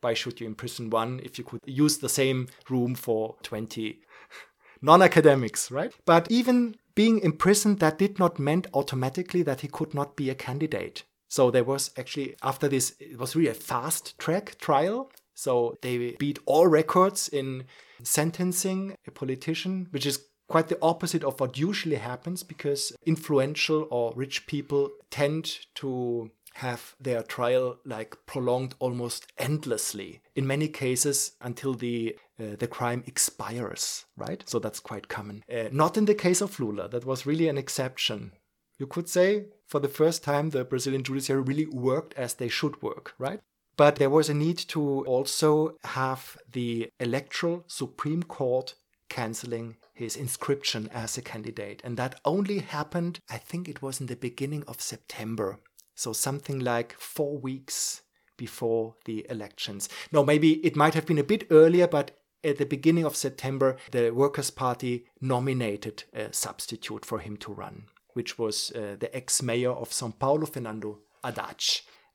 Why 0.00 0.14
should 0.14 0.40
you 0.40 0.46
imprison 0.46 0.88
one 0.88 1.20
if 1.22 1.36
you 1.36 1.44
could 1.44 1.60
use 1.66 1.98
the 1.98 2.08
same 2.08 2.48
room 2.70 2.94
for 2.94 3.36
20 3.42 4.00
non 4.82 5.02
academics, 5.02 5.70
right? 5.70 5.92
But 6.06 6.30
even 6.30 6.76
being 6.94 7.20
imprisoned, 7.20 7.80
that 7.80 7.98
did 7.98 8.18
not 8.18 8.38
mean 8.38 8.64
automatically 8.72 9.42
that 9.42 9.60
he 9.60 9.68
could 9.68 9.92
not 9.92 10.16
be 10.16 10.30
a 10.30 10.34
candidate. 10.34 11.04
So 11.28 11.50
there 11.50 11.64
was 11.64 11.90
actually, 11.98 12.36
after 12.42 12.68
this, 12.68 12.94
it 12.98 13.18
was 13.18 13.36
really 13.36 13.50
a 13.50 13.54
fast 13.54 14.16
track 14.18 14.56
trial. 14.58 15.10
So 15.36 15.76
they 15.82 16.16
beat 16.18 16.38
all 16.46 16.66
records 16.66 17.28
in 17.28 17.64
sentencing 18.02 18.96
a 19.06 19.10
politician, 19.10 19.86
which 19.90 20.06
is 20.06 20.26
quite 20.48 20.68
the 20.68 20.78
opposite 20.80 21.22
of 21.24 21.38
what 21.38 21.58
usually 21.58 21.96
happens 21.96 22.42
because 22.42 22.92
influential 23.04 23.86
or 23.90 24.12
rich 24.16 24.46
people 24.46 24.90
tend 25.10 25.58
to 25.74 26.30
have 26.54 26.96
their 26.98 27.22
trial 27.22 27.76
like 27.84 28.16
prolonged 28.24 28.74
almost 28.78 29.26
endlessly 29.36 30.22
in 30.34 30.46
many 30.46 30.68
cases 30.68 31.32
until 31.42 31.74
the 31.74 32.16
uh, 32.40 32.56
the 32.58 32.66
crime 32.66 33.02
expires 33.06 34.06
right? 34.16 34.42
So 34.46 34.58
that's 34.58 34.80
quite 34.80 35.08
common. 35.08 35.44
Uh, 35.52 35.68
not 35.70 35.98
in 35.98 36.06
the 36.06 36.14
case 36.14 36.40
of 36.40 36.58
lula. 36.58 36.88
That 36.88 37.04
was 37.04 37.26
really 37.26 37.48
an 37.48 37.58
exception. 37.58 38.32
You 38.78 38.86
could 38.86 39.08
say 39.08 39.46
for 39.66 39.80
the 39.80 39.88
first 39.88 40.24
time 40.24 40.50
the 40.50 40.64
brazilian 40.64 41.02
judiciary 41.02 41.42
really 41.42 41.66
worked 41.66 42.14
as 42.14 42.34
they 42.34 42.48
should 42.48 42.80
work 42.82 43.14
right 43.18 43.40
but 43.76 43.96
there 43.96 44.10
was 44.10 44.28
a 44.28 44.34
need 44.34 44.58
to 44.58 45.04
also 45.06 45.76
have 45.84 46.36
the 46.50 46.90
electoral 46.98 47.64
supreme 47.66 48.22
court 48.22 48.74
canceling 49.08 49.76
his 49.94 50.16
inscription 50.16 50.88
as 50.92 51.16
a 51.16 51.22
candidate. 51.22 51.80
And 51.84 51.96
that 51.96 52.20
only 52.24 52.58
happened, 52.58 53.20
I 53.30 53.38
think 53.38 53.68
it 53.68 53.82
was 53.82 54.00
in 54.00 54.06
the 54.06 54.16
beginning 54.16 54.64
of 54.66 54.80
September. 54.80 55.58
So 55.94 56.12
something 56.12 56.58
like 56.58 56.94
four 56.98 57.38
weeks 57.38 58.02
before 58.36 58.96
the 59.04 59.26
elections. 59.30 59.88
No, 60.12 60.24
maybe 60.24 60.54
it 60.66 60.76
might 60.76 60.94
have 60.94 61.06
been 61.06 61.18
a 61.18 61.24
bit 61.24 61.46
earlier, 61.50 61.86
but 61.86 62.10
at 62.44 62.58
the 62.58 62.66
beginning 62.66 63.04
of 63.04 63.16
September, 63.16 63.76
the 63.90 64.10
Workers' 64.10 64.50
Party 64.50 65.06
nominated 65.20 66.04
a 66.12 66.32
substitute 66.32 67.04
for 67.04 67.18
him 67.18 67.36
to 67.38 67.52
run, 67.52 67.86
which 68.12 68.38
was 68.38 68.70
uh, 68.72 68.96
the 68.98 69.14
ex 69.16 69.42
mayor 69.42 69.72
of 69.72 69.92
Sao 69.92 70.12
Paulo, 70.18 70.46
Fernando 70.46 70.98
Haddad. 71.24 71.62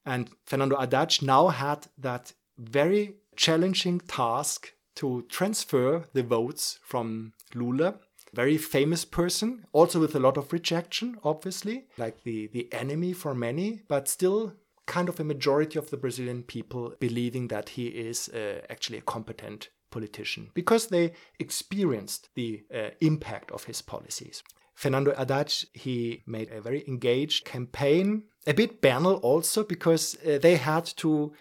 And 0.05 0.29
Fernando 0.45 0.77
Haddad 0.77 1.21
now 1.21 1.47
had 1.49 1.87
that 1.97 2.33
very 2.57 3.15
challenging 3.35 3.99
task 3.99 4.73
to 4.95 5.25
transfer 5.29 6.05
the 6.13 6.23
votes 6.23 6.79
from 6.83 7.33
Lula 7.53 7.99
very 8.33 8.57
famous 8.57 9.05
person, 9.05 9.65
also 9.73 9.99
with 9.99 10.15
a 10.15 10.19
lot 10.19 10.37
of 10.37 10.53
rejection, 10.53 11.17
obviously, 11.23 11.85
like 11.97 12.23
the, 12.23 12.47
the 12.47 12.71
enemy 12.73 13.13
for 13.13 13.35
many, 13.35 13.81
but 13.87 14.07
still 14.07 14.53
kind 14.85 15.09
of 15.09 15.19
a 15.19 15.23
majority 15.23 15.77
of 15.77 15.89
the 15.89 15.97
Brazilian 15.97 16.43
people 16.43 16.93
believing 16.99 17.47
that 17.49 17.69
he 17.69 17.87
is 17.87 18.29
uh, 18.29 18.61
actually 18.69 18.97
a 18.97 19.01
competent 19.01 19.69
politician 19.89 20.49
because 20.53 20.87
they 20.87 21.11
experienced 21.39 22.29
the 22.35 22.63
uh, 22.73 22.89
impact 23.01 23.51
of 23.51 23.65
his 23.65 23.81
policies. 23.81 24.41
Fernando 24.73 25.13
Haddad, 25.13 25.53
he 25.73 26.23
made 26.25 26.49
a 26.51 26.61
very 26.61 26.83
engaged 26.87 27.45
campaign, 27.45 28.23
a 28.47 28.53
bit 28.53 28.81
banal 28.81 29.15
also 29.15 29.63
because 29.63 30.17
uh, 30.25 30.37
they 30.39 30.57
had 30.57 30.85
to 30.97 31.33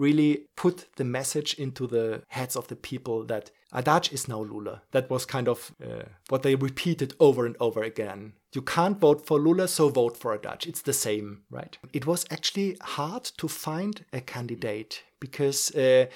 really 0.00 0.46
put 0.56 0.86
the 0.96 1.04
message 1.04 1.54
into 1.54 1.86
the 1.86 2.22
heads 2.28 2.56
of 2.56 2.68
the 2.68 2.76
people 2.76 3.24
that 3.26 3.50
Haddad 3.72 4.08
is 4.12 4.26
now 4.26 4.40
Lula. 4.40 4.82
That 4.90 5.10
was 5.10 5.26
kind 5.26 5.46
of 5.46 5.72
uh, 5.84 6.04
what 6.28 6.42
they 6.42 6.54
repeated 6.54 7.14
over 7.20 7.46
and 7.46 7.56
over 7.60 7.82
again. 7.82 8.32
You 8.52 8.62
can't 8.62 8.98
vote 8.98 9.26
for 9.26 9.38
Lula, 9.38 9.68
so 9.68 9.90
vote 9.90 10.16
for 10.16 10.32
Haddad. 10.32 10.66
It's 10.66 10.82
the 10.82 10.92
same, 10.92 11.42
right? 11.50 11.78
It 11.92 12.06
was 12.06 12.26
actually 12.30 12.78
hard 12.80 13.24
to 13.36 13.46
find 13.46 14.04
a 14.12 14.20
candidate 14.20 15.04
because, 15.20 15.74
uh, 15.76 16.06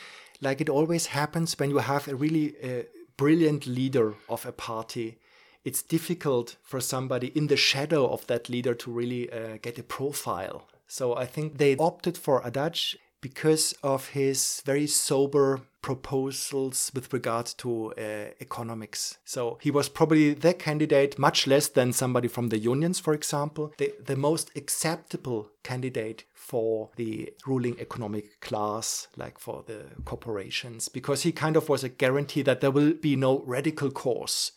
like 0.41 0.61
it 0.61 0.69
always 0.69 1.07
happens 1.07 1.57
when 1.59 1.71
you 1.71 1.79
have 1.79 2.09
a 2.09 2.17
really 2.17 2.55
uh, 2.63 2.85
brilliant 3.17 3.67
leader 3.67 4.15
of 4.29 4.47
a 4.47 4.53
party, 4.53 5.19
it's 5.65 5.83
difficult 5.83 6.57
for 6.63 6.81
somebody 6.81 7.29
in 7.29 7.47
the 7.47 7.57
shadow 7.57 8.07
of 8.07 8.27
that 8.27 8.49
leader 8.49 8.75
to 8.75 8.91
really 8.91 9.33
uh, 9.33 9.59
get 9.63 9.79
a 9.79 9.83
profile. 9.83 10.69
So 10.87 11.17
I 11.17 11.27
think 11.27 11.59
they 11.59 11.77
opted 11.77 12.19
for 12.19 12.43
Haddad 12.43 12.79
because 13.21 13.75
of 13.83 14.09
his 14.09 14.63
very 14.67 14.87
sober 14.87 15.63
proposals 15.81 16.91
with 16.95 17.11
regard 17.11 17.47
to 17.57 17.93
uh, 17.93 18.27
economics. 18.39 19.17
So 19.25 19.59
he 19.63 19.71
was 19.71 19.89
probably 19.89 20.35
the 20.35 20.53
candidate, 20.53 21.19
much 21.19 21.47
less 21.47 21.69
than 21.69 21.95
somebody 21.95 22.29
from 22.29 22.51
the 22.51 22.59
unions, 22.59 23.01
for 23.01 23.15
example, 23.15 23.73
the, 23.79 23.95
the 24.05 24.17
most 24.17 24.51
acceptable 24.57 25.49
candidate 25.63 26.25
for 26.35 26.91
the 26.97 27.33
ruling 27.47 27.81
economic 27.81 28.41
class, 28.41 29.09
like 29.17 29.39
for 29.39 29.65
the 29.67 29.87
corporations, 30.05 30.91
because 30.91 31.23
he 31.23 31.33
kind 31.33 31.57
of 31.57 31.71
was 31.71 31.83
a 31.83 31.89
guarantee 31.89 32.43
that 32.43 32.61
there 32.61 32.71
will 32.71 32.93
be 32.93 33.17
no 33.17 33.43
radical 33.47 33.91
course. 33.91 34.53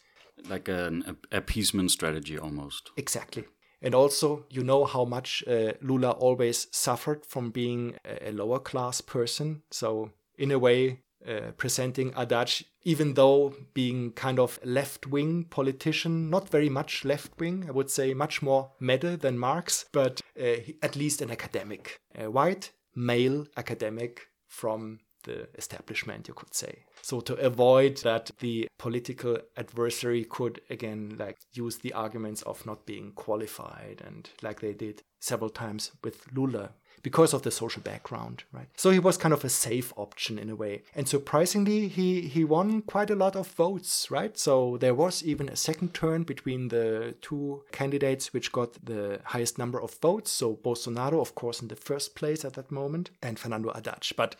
Like 0.49 0.67
an 0.67 1.17
appeasement 1.31 1.91
strategy 1.91 2.37
almost. 2.37 2.91
Exactly. 2.97 3.45
And 3.81 3.93
also, 3.93 4.45
you 4.49 4.63
know 4.63 4.85
how 4.85 5.05
much 5.05 5.43
uh, 5.47 5.73
Lula 5.81 6.11
always 6.11 6.67
suffered 6.71 7.25
from 7.25 7.51
being 7.51 7.95
a 8.05 8.31
lower 8.31 8.59
class 8.59 9.01
person. 9.01 9.61
So, 9.69 10.11
in 10.37 10.51
a 10.51 10.57
way, 10.57 11.01
uh, 11.27 11.51
presenting 11.57 12.13
Haddad, 12.13 12.51
even 12.83 13.15
though 13.15 13.53
being 13.73 14.11
kind 14.13 14.39
of 14.39 14.59
left 14.63 15.07
wing 15.07 15.45
politician, 15.45 16.29
not 16.29 16.49
very 16.49 16.69
much 16.69 17.03
left 17.05 17.39
wing, 17.39 17.65
I 17.67 17.71
would 17.71 17.89
say 17.89 18.13
much 18.13 18.41
more 18.41 18.71
meta 18.79 19.17
than 19.17 19.37
Marx, 19.37 19.85
but 19.91 20.21
uh, 20.39 20.57
at 20.81 20.95
least 20.95 21.21
an 21.21 21.31
academic, 21.31 21.99
a 22.15 22.31
white 22.31 22.71
male 22.95 23.45
academic 23.57 24.27
from 24.47 24.99
the 25.27 25.47
establishment, 25.57 26.27
you 26.27 26.33
could 26.33 26.53
say. 26.53 26.83
So 27.01 27.19
to 27.21 27.35
avoid 27.35 27.97
that 27.97 28.31
the 28.39 28.67
political 28.77 29.37
adversary 29.55 30.23
could 30.23 30.61
again 30.69 31.15
like 31.19 31.37
use 31.53 31.77
the 31.77 31.93
arguments 31.93 32.41
of 32.43 32.65
not 32.65 32.85
being 32.85 33.11
qualified 33.11 34.01
and 34.05 34.29
like 34.41 34.59
they 34.59 34.73
did 34.73 35.03
several 35.19 35.49
times 35.49 35.91
with 36.03 36.25
Lula 36.33 36.71
because 37.03 37.33
of 37.33 37.43
the 37.43 37.51
social 37.51 37.81
background, 37.81 38.43
right? 38.51 38.67
So 38.75 38.89
he 38.89 38.99
was 38.99 39.17
kind 39.17 39.33
of 39.33 39.45
a 39.45 39.49
safe 39.49 39.93
option 39.95 40.39
in 40.39 40.49
a 40.49 40.55
way. 40.55 40.81
And 40.95 41.07
surprisingly, 41.07 41.87
he 41.87 42.21
he 42.21 42.43
won 42.43 42.81
quite 42.81 43.09
a 43.09 43.15
lot 43.15 43.35
of 43.35 43.47
votes, 43.47 44.09
right? 44.11 44.37
So 44.37 44.77
there 44.77 44.95
was 44.95 45.23
even 45.23 45.49
a 45.49 45.55
second 45.55 45.93
turn 45.93 46.23
between 46.23 46.69
the 46.69 47.15
two 47.21 47.63
candidates 47.71 48.33
which 48.33 48.51
got 48.51 48.73
the 48.83 49.21
highest 49.25 49.57
number 49.57 49.81
of 49.81 49.95
votes. 50.01 50.31
So 50.31 50.55
Bolsonaro, 50.55 51.21
of 51.21 51.35
course, 51.35 51.61
in 51.61 51.67
the 51.67 51.75
first 51.75 52.15
place 52.15 52.43
at 52.43 52.53
that 52.53 52.71
moment, 52.71 53.11
and 53.21 53.39
Fernando 53.39 53.71
Haddad. 53.73 54.07
But 54.15 54.35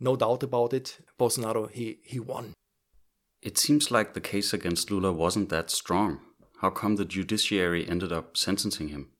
no 0.00 0.16
doubt 0.16 0.42
about 0.42 0.72
it, 0.72 0.98
Bolsonaro, 1.18 1.70
he, 1.70 1.98
he 2.02 2.18
won. 2.18 2.54
It 3.42 3.58
seems 3.58 3.90
like 3.90 4.14
the 4.14 4.20
case 4.20 4.52
against 4.52 4.90
Lula 4.90 5.12
wasn't 5.12 5.48
that 5.50 5.70
strong. 5.70 6.20
How 6.60 6.70
come 6.70 6.96
the 6.96 7.04
judiciary 7.04 7.88
ended 7.88 8.12
up 8.12 8.36
sentencing 8.36 8.88
him? 8.88 9.10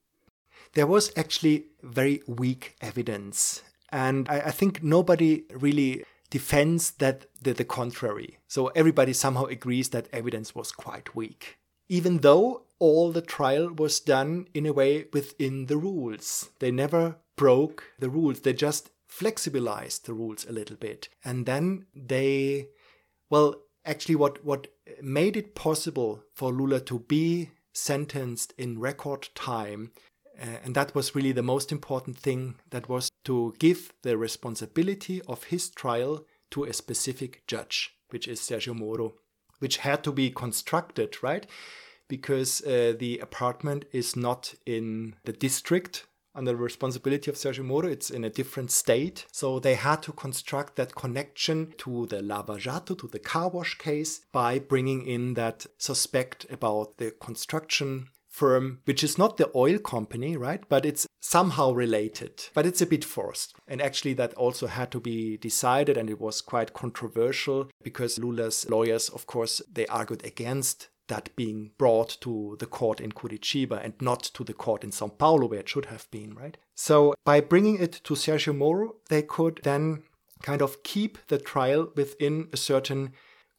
There 0.73 0.87
was 0.87 1.11
actually 1.15 1.65
very 1.81 2.21
weak 2.27 2.75
evidence. 2.81 3.63
And 3.89 4.27
I, 4.29 4.39
I 4.41 4.51
think 4.51 4.83
nobody 4.83 5.43
really 5.53 6.03
defends 6.29 6.91
that 6.91 7.25
the, 7.41 7.53
the 7.53 7.65
contrary. 7.65 8.37
So 8.47 8.67
everybody 8.67 9.13
somehow 9.13 9.45
agrees 9.45 9.89
that 9.89 10.07
evidence 10.13 10.55
was 10.55 10.71
quite 10.71 11.15
weak. 11.15 11.57
Even 11.89 12.19
though 12.19 12.63
all 12.81 13.11
the 13.11 13.21
trial 13.21 13.71
was 13.71 13.99
done 13.99 14.47
in 14.55 14.65
a 14.65 14.73
way 14.73 15.05
within 15.13 15.67
the 15.67 15.77
rules. 15.77 16.49
They 16.57 16.71
never 16.71 17.17
broke 17.35 17.83
the 17.99 18.09
rules. 18.09 18.39
They 18.39 18.53
just 18.53 18.89
flexibilized 19.11 20.05
the 20.05 20.13
rules 20.13 20.45
a 20.45 20.53
little 20.53 20.77
bit. 20.77 21.09
And 21.23 21.45
then 21.45 21.85
they, 21.93 22.69
well, 23.29 23.55
actually, 23.85 24.15
what, 24.15 24.43
what 24.43 24.67
made 25.01 25.35
it 25.35 25.53
possible 25.53 26.23
for 26.33 26.51
Lula 26.51 26.79
to 26.81 26.99
be 26.99 27.51
sentenced 27.73 28.53
in 28.57 28.79
record 28.79 29.29
time, 29.35 29.91
uh, 30.41 30.45
and 30.63 30.73
that 30.75 30.95
was 30.95 31.13
really 31.13 31.33
the 31.33 31.43
most 31.43 31.71
important 31.71 32.17
thing, 32.17 32.55
that 32.69 32.87
was 32.87 33.11
to 33.25 33.53
give 33.59 33.91
the 34.01 34.17
responsibility 34.17 35.21
of 35.27 35.43
his 35.45 35.69
trial 35.69 36.25
to 36.51 36.63
a 36.63 36.73
specific 36.73 37.43
judge, 37.47 37.93
which 38.09 38.27
is 38.27 38.39
Sergio 38.39 38.73
Moro, 38.73 39.15
which 39.59 39.77
had 39.77 40.03
to 40.05 40.11
be 40.13 40.31
constructed, 40.31 41.21
right? 41.21 41.45
Because 42.07 42.61
uh, 42.61 42.93
the 42.97 43.19
apartment 43.19 43.85
is 43.91 44.15
not 44.15 44.55
in 44.65 45.15
the 45.25 45.33
district 45.33 46.07
under 46.33 46.51
the 46.51 46.57
responsibility 46.57 47.29
of 47.29 47.37
Sergio 47.37 47.63
Moro. 47.63 47.87
It's 47.87 48.09
in 48.09 48.23
a 48.23 48.29
different 48.29 48.71
state. 48.71 49.25
So 49.31 49.59
they 49.59 49.75
had 49.75 50.01
to 50.03 50.11
construct 50.11 50.75
that 50.75 50.95
connection 50.95 51.73
to 51.79 52.07
the 52.07 52.21
Lava 52.21 52.57
Jato, 52.59 52.95
to 52.95 53.07
the 53.07 53.19
car 53.19 53.49
wash 53.49 53.77
case, 53.77 54.21
by 54.31 54.59
bringing 54.59 55.05
in 55.05 55.33
that 55.35 55.65
suspect 55.77 56.45
about 56.49 56.97
the 56.97 57.11
construction 57.11 58.07
firm, 58.31 58.79
which 58.85 59.03
is 59.03 59.17
not 59.17 59.37
the 59.37 59.51
oil 59.55 59.77
company, 59.77 60.37
right? 60.37 60.63
But 60.69 60.85
it's 60.85 61.05
somehow 61.19 61.71
related, 61.71 62.45
but 62.53 62.65
it's 62.65 62.81
a 62.81 62.85
bit 62.85 63.03
forced. 63.03 63.53
And 63.67 63.81
actually, 63.81 64.13
that 64.13 64.33
also 64.35 64.67
had 64.67 64.89
to 64.91 64.99
be 64.99 65.37
decided, 65.37 65.97
and 65.97 66.09
it 66.09 66.19
was 66.19 66.41
quite 66.41 66.73
controversial 66.73 67.69
because 67.83 68.17
Lula's 68.17 68.67
lawyers, 68.69 69.09
of 69.09 69.27
course, 69.27 69.61
they 69.71 69.85
argued 69.87 70.25
against 70.25 70.87
that 71.07 71.35
being 71.35 71.71
brought 71.77 72.17
to 72.21 72.55
the 72.59 72.65
court 72.65 73.01
in 73.01 73.11
Curitiba 73.11 73.83
and 73.83 73.93
not 73.99 74.23
to 74.23 74.43
the 74.43 74.53
court 74.53 74.83
in 74.83 74.91
Sao 74.91 75.07
Paulo, 75.07 75.47
where 75.47 75.59
it 75.59 75.69
should 75.69 75.85
have 75.85 76.09
been, 76.11 76.33
right? 76.33 76.57
So 76.75 77.13
by 77.25 77.41
bringing 77.41 77.79
it 77.79 78.01
to 78.03 78.13
Sergio 78.13 78.55
Moro, 78.55 78.95
they 79.09 79.21
could 79.21 79.59
then 79.63 80.03
kind 80.41 80.61
of 80.61 80.83
keep 80.83 81.17
the 81.27 81.37
trial 81.37 81.91
within 81.95 82.49
a 82.53 82.57
certain 82.57 83.13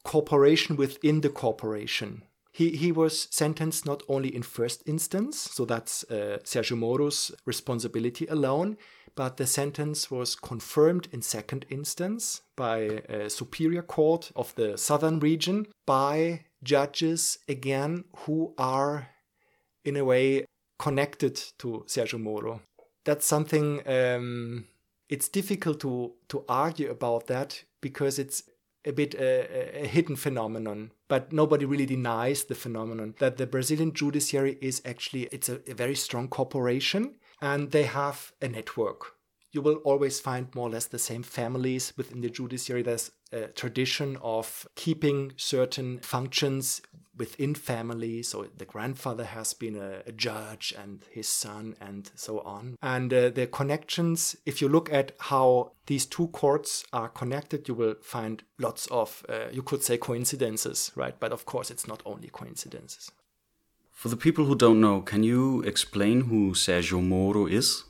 corporation 0.05 0.77
within 0.77 1.21
the 1.21 1.29
corporation. 1.29 2.23
He, 2.51 2.77
he 2.77 2.93
was 2.93 3.29
sentenced 3.31 3.87
not 3.87 4.03
only 4.09 4.35
in 4.35 4.43
first 4.43 4.83
instance, 4.87 5.39
so 5.39 5.65
that's 5.65 6.05
uh, 6.11 6.39
Sergio 6.45 6.77
Moro's 6.77 7.33
responsibility 7.47 8.27
alone, 8.27 8.77
but 9.15 9.37
the 9.37 9.47
sentence 9.47 10.11
was 10.11 10.35
confirmed 10.35 11.09
in 11.13 11.23
second 11.23 11.67
instance 11.69 12.43
by 12.57 12.77
a 13.09 13.29
superior 13.29 13.83
court 13.83 14.33
of 14.35 14.55
the 14.55 14.77
southern 14.77 15.19
region 15.21 15.67
by 15.87 16.45
judges 16.63 17.39
again 17.49 18.05
who 18.25 18.55
are 18.59 19.09
in 19.85 19.97
a 19.97 20.05
way 20.05 20.45
connected 20.79 21.37
to 21.59 21.85
Sergio 21.87 22.21
Moro. 22.21 22.61
That's 23.05 23.27
something 23.27 23.87
um, 23.87 24.67
it's 25.09 25.29
difficult 25.29 25.81
to 25.81 26.13
to 26.29 26.45
argue 26.49 26.91
about 26.91 27.27
that 27.27 27.65
because 27.81 28.19
it's 28.19 28.45
a 28.85 28.93
bit 28.93 29.15
a, 29.15 29.85
a, 29.85 29.87
hidden 29.87 30.17
phenomenon 30.17 30.91
but 31.09 31.33
nobody 31.33 31.65
really 31.65 31.87
denies 31.87 32.45
the 32.45 32.55
phenomenon 32.55 33.15
that 33.19 33.37
the 33.37 33.47
brazilian 33.47 33.93
judiciary 33.93 34.59
is 34.61 34.83
actually 34.85 35.29
it's 35.31 35.49
a, 35.49 35.61
a 35.71 35.75
very 35.75 35.95
strong 35.95 36.27
corporation 36.29 37.15
and 37.43 37.71
they 37.73 37.83
have 37.83 38.33
a 38.41 38.49
network 38.49 39.17
you 39.53 39.61
will 39.61 39.77
always 39.85 40.19
find 40.19 40.53
more 40.55 40.69
or 40.69 40.71
less 40.71 40.87
the 40.87 40.99
same 40.99 41.23
families 41.23 41.93
within 41.97 42.23
the 42.23 42.31
judiciary. 42.31 42.83
There's 42.83 43.11
a 43.31 43.49
tradition 43.49 44.17
of 44.23 44.67
keeping 44.75 45.33
certain 45.37 46.01
functions 46.01 46.81
within 47.17 47.55
family. 47.55 48.23
So 48.23 48.47
the 48.57 48.65
grandfather 48.65 49.25
has 49.25 49.53
been 49.53 49.77
a, 49.77 50.03
a 50.07 50.13
judge 50.13 50.73
and 50.81 51.05
his 51.11 51.29
son 51.29 51.77
and 51.81 52.11
so 52.15 52.41
on. 52.41 52.77
And 52.81 53.13
uh, 53.13 53.29
the 53.29 53.47
connections, 53.47 54.35
if 54.47 54.63
you 54.63 54.69
look 54.69 54.91
at 54.91 55.13
how 55.19 55.73
these 55.87 56.07
two 56.07 56.29
courts 56.29 56.85
are 56.93 57.11
connected, 57.11 57.69
you 57.69 57.75
will 57.75 57.97
find 58.01 58.43
lots 58.59 58.87
of, 58.87 59.25
uh, 59.29 59.49
you 59.53 59.63
could 59.63 59.83
say 59.83 59.99
coincidences, 59.99 60.91
right? 60.97 61.15
But 61.21 61.33
of 61.33 61.45
course, 61.45 61.71
it's 61.71 61.87
not 61.87 62.03
only 62.07 62.29
coincidences. 62.29 63.11
For 64.03 64.09
the 64.09 64.17
people 64.17 64.47
who 64.47 64.57
don't 64.57 64.81
know, 64.81 65.01
can 65.01 65.23
you 65.23 65.63
explain 65.63 66.23
who 66.23 66.55
Sergio 66.55 67.01
Moro 67.01 67.47
is? 67.47 67.85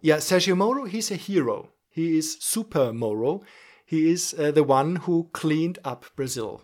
Yeah, 0.00 0.16
Sergio 0.16 0.56
Moro, 0.56 0.84
he's 0.84 1.12
a 1.12 1.14
hero. 1.14 1.68
He 1.88 2.18
is 2.18 2.38
Super 2.40 2.92
Moro. 2.92 3.42
He 3.86 4.10
is 4.10 4.34
uh, 4.36 4.50
the 4.50 4.64
one 4.64 4.96
who 4.96 5.28
cleaned 5.32 5.78
up 5.84 6.06
Brazil. 6.16 6.62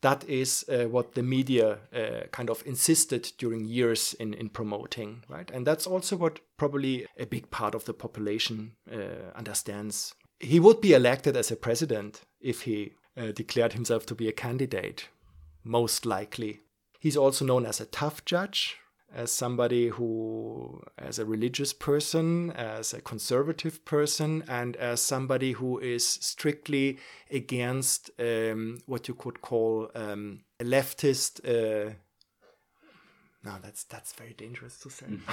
That 0.00 0.28
is 0.28 0.64
uh, 0.68 0.88
what 0.88 1.14
the 1.14 1.22
media 1.22 1.78
uh, 1.94 2.26
kind 2.32 2.50
of 2.50 2.66
insisted 2.66 3.30
during 3.38 3.64
years 3.66 4.14
in, 4.14 4.34
in 4.34 4.48
promoting, 4.48 5.22
right? 5.28 5.48
And 5.48 5.64
that's 5.64 5.86
also 5.86 6.16
what 6.16 6.40
probably 6.56 7.06
a 7.20 7.24
big 7.24 7.52
part 7.52 7.76
of 7.76 7.84
the 7.84 7.94
population 7.94 8.72
uh, 8.92 9.30
understands. 9.36 10.12
He 10.40 10.58
would 10.58 10.80
be 10.80 10.92
elected 10.92 11.36
as 11.36 11.52
a 11.52 11.56
president 11.56 12.22
if 12.40 12.62
he 12.62 12.94
uh, 13.16 13.30
declared 13.30 13.74
himself 13.74 14.06
to 14.06 14.16
be 14.16 14.26
a 14.26 14.32
candidate, 14.32 15.08
most 15.62 16.04
likely. 16.04 16.62
He's 16.98 17.16
also 17.16 17.44
known 17.44 17.64
as 17.66 17.80
a 17.80 17.86
tough 17.86 18.24
judge, 18.24 18.76
as 19.14 19.32
somebody 19.32 19.88
who, 19.88 20.82
as 20.98 21.18
a 21.18 21.24
religious 21.24 21.72
person, 21.72 22.50
as 22.52 22.92
a 22.92 23.00
conservative 23.00 23.84
person, 23.84 24.44
and 24.48 24.76
as 24.76 25.00
somebody 25.00 25.52
who 25.52 25.78
is 25.78 26.06
strictly 26.06 26.98
against 27.30 28.10
um, 28.18 28.78
what 28.86 29.08
you 29.08 29.14
could 29.14 29.40
call 29.40 29.90
um, 29.94 30.40
a 30.60 30.64
leftist. 30.64 31.40
Uh, 31.44 31.94
no, 33.44 33.54
that's 33.62 33.84
that's 33.84 34.12
very 34.12 34.34
dangerous 34.34 34.78
to 34.80 34.90
say. 34.90 35.06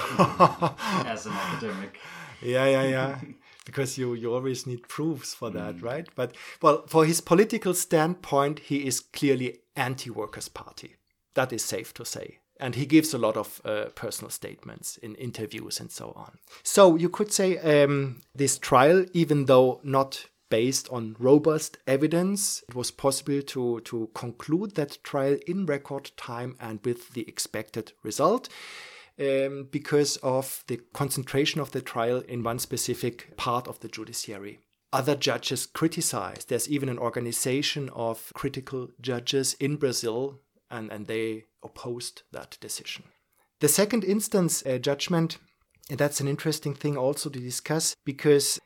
as 1.06 1.26
an 1.26 1.34
academic. 1.34 2.00
Yeah, 2.42 2.66
yeah, 2.66 2.84
yeah. 2.84 3.20
because 3.66 3.98
you 3.98 4.14
you 4.14 4.34
always 4.34 4.68
need 4.68 4.88
proofs 4.88 5.34
for 5.34 5.50
that, 5.50 5.78
mm. 5.78 5.84
right? 5.84 6.08
But 6.16 6.36
well, 6.62 6.86
for 6.86 7.06
his 7.06 7.22
political 7.22 7.74
standpoint, 7.74 8.60
he 8.60 8.86
is 8.86 9.00
clearly 9.00 9.60
anti-workers' 9.76 10.50
party. 10.50 10.96
That 11.36 11.54
is 11.54 11.64
safe 11.64 11.94
to 11.94 12.06
say 12.06 12.40
and 12.60 12.76
he 12.76 12.86
gives 12.86 13.14
a 13.14 13.18
lot 13.18 13.36
of 13.38 13.62
uh, 13.66 13.86
personal 13.96 14.30
statements 14.30 14.98
in 14.98 15.16
interviews 15.16 15.80
and 15.80 15.92
so 15.92 16.14
on. 16.16 16.38
So 16.64 16.96
you 16.96 17.10
could 17.10 17.32
say 17.32 17.58
um, 17.58 18.22
this 18.34 18.58
trial, 18.58 19.06
even 19.14 19.46
though 19.46 19.82
not 19.84 20.28
based 20.50 20.88
on 20.90 21.16
robust 21.20 21.78
evidence, 21.88 22.64
it 22.70 22.76
was 22.76 22.92
possible 22.92 23.42
to, 23.42 23.82
to 23.82 24.10
conclude 24.14 24.76
that 24.76 25.04
trial 25.04 25.38
in 25.48 25.66
record 25.66 26.12
time 26.18 26.56
and 26.60 26.80
with 26.86 27.14
the 27.14 27.28
expected 27.28 27.94
result. 28.04 28.50
Um, 29.18 29.70
because 29.72 30.18
of 30.18 30.66
the 30.68 30.82
concentration 30.94 31.62
of 31.62 31.72
the 31.72 31.80
trial 31.80 32.20
in 32.28 32.44
one 32.44 32.60
specific 32.60 33.38
part 33.38 33.66
of 33.66 33.80
the 33.80 33.88
judiciary. 33.88 34.60
Other 34.92 35.16
judges 35.16 35.66
criticized. 35.66 36.50
There's 36.50 36.70
even 36.70 36.90
an 36.90 37.00
organization 37.00 37.90
of 37.94 38.30
critical 38.34 38.90
judges 39.00 39.56
in 39.58 39.78
Brazil, 39.78 40.42
and, 40.70 40.92
and 40.92 41.08
they 41.08 41.46
opposed 41.64 42.24
that 42.32 42.58
decision. 42.62 43.06
The 43.60 43.68
second 43.68 44.04
instance 44.04 44.66
uh, 44.66 44.78
judgment, 44.78 45.38
that's 45.90 46.20
an 46.20 46.28
interesting 46.28 46.74
thing 46.74 46.98
also 46.98 47.30
to 47.30 47.40
discuss 47.40 47.96
because, 48.06 48.60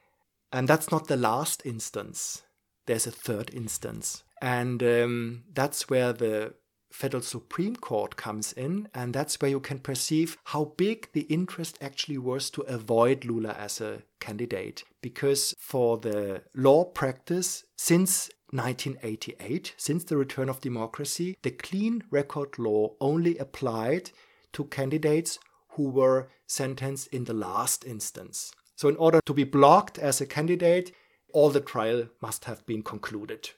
and 0.52 0.68
that's 0.68 0.92
not 0.92 1.08
the 1.08 1.18
last 1.18 1.66
instance, 1.66 2.44
there's 2.88 3.08
a 3.08 3.12
third 3.12 3.54
instance. 3.54 4.24
And 4.42 4.82
um, 4.82 5.44
that's 5.54 5.90
where 5.90 6.14
the 6.14 6.54
Federal 6.92 7.22
Supreme 7.22 7.76
Court 7.76 8.16
comes 8.16 8.52
in, 8.54 8.88
and 8.94 9.14
that's 9.14 9.40
where 9.40 9.52
you 9.52 9.60
can 9.60 9.80
perceive 9.80 10.38
how 10.46 10.74
big 10.76 11.10
the 11.14 11.22
interest 11.22 11.78
actually 11.82 12.18
was 12.18 12.50
to 12.52 12.62
avoid 12.62 13.26
Lula 13.26 13.54
as 13.54 13.80
a 13.80 14.02
candidate. 14.20 14.84
Because 15.02 15.54
for 15.60 15.98
the 15.98 16.42
law 16.56 16.86
practice, 16.86 17.64
since 17.78 18.30
1988, 18.52 19.74
since 19.78 20.04
the 20.04 20.18
return 20.18 20.50
of 20.50 20.62
democracy, 20.62 21.38
the 21.44 21.52
clean 21.52 22.04
record 22.10 22.58
law 22.58 22.96
only 23.00 23.38
applied 23.38 24.12
to 24.54 24.66
candidates 24.66 25.40
who 25.74 25.90
were 25.90 26.30
sentenced 26.48 27.08
in 27.08 27.26
the 27.26 27.34
last 27.34 27.86
instance. 27.86 28.52
So, 28.76 28.90
in 28.90 28.96
order 28.96 29.20
to 29.26 29.34
be 29.34 29.44
blocked 29.44 30.00
as 30.00 30.20
a 30.20 30.26
candidate, 30.26 30.92
all 31.34 31.50
the 31.50 31.62
trial 31.62 32.08
must 32.22 32.46
have 32.46 32.66
been 32.66 32.82
concluded. 32.82 33.52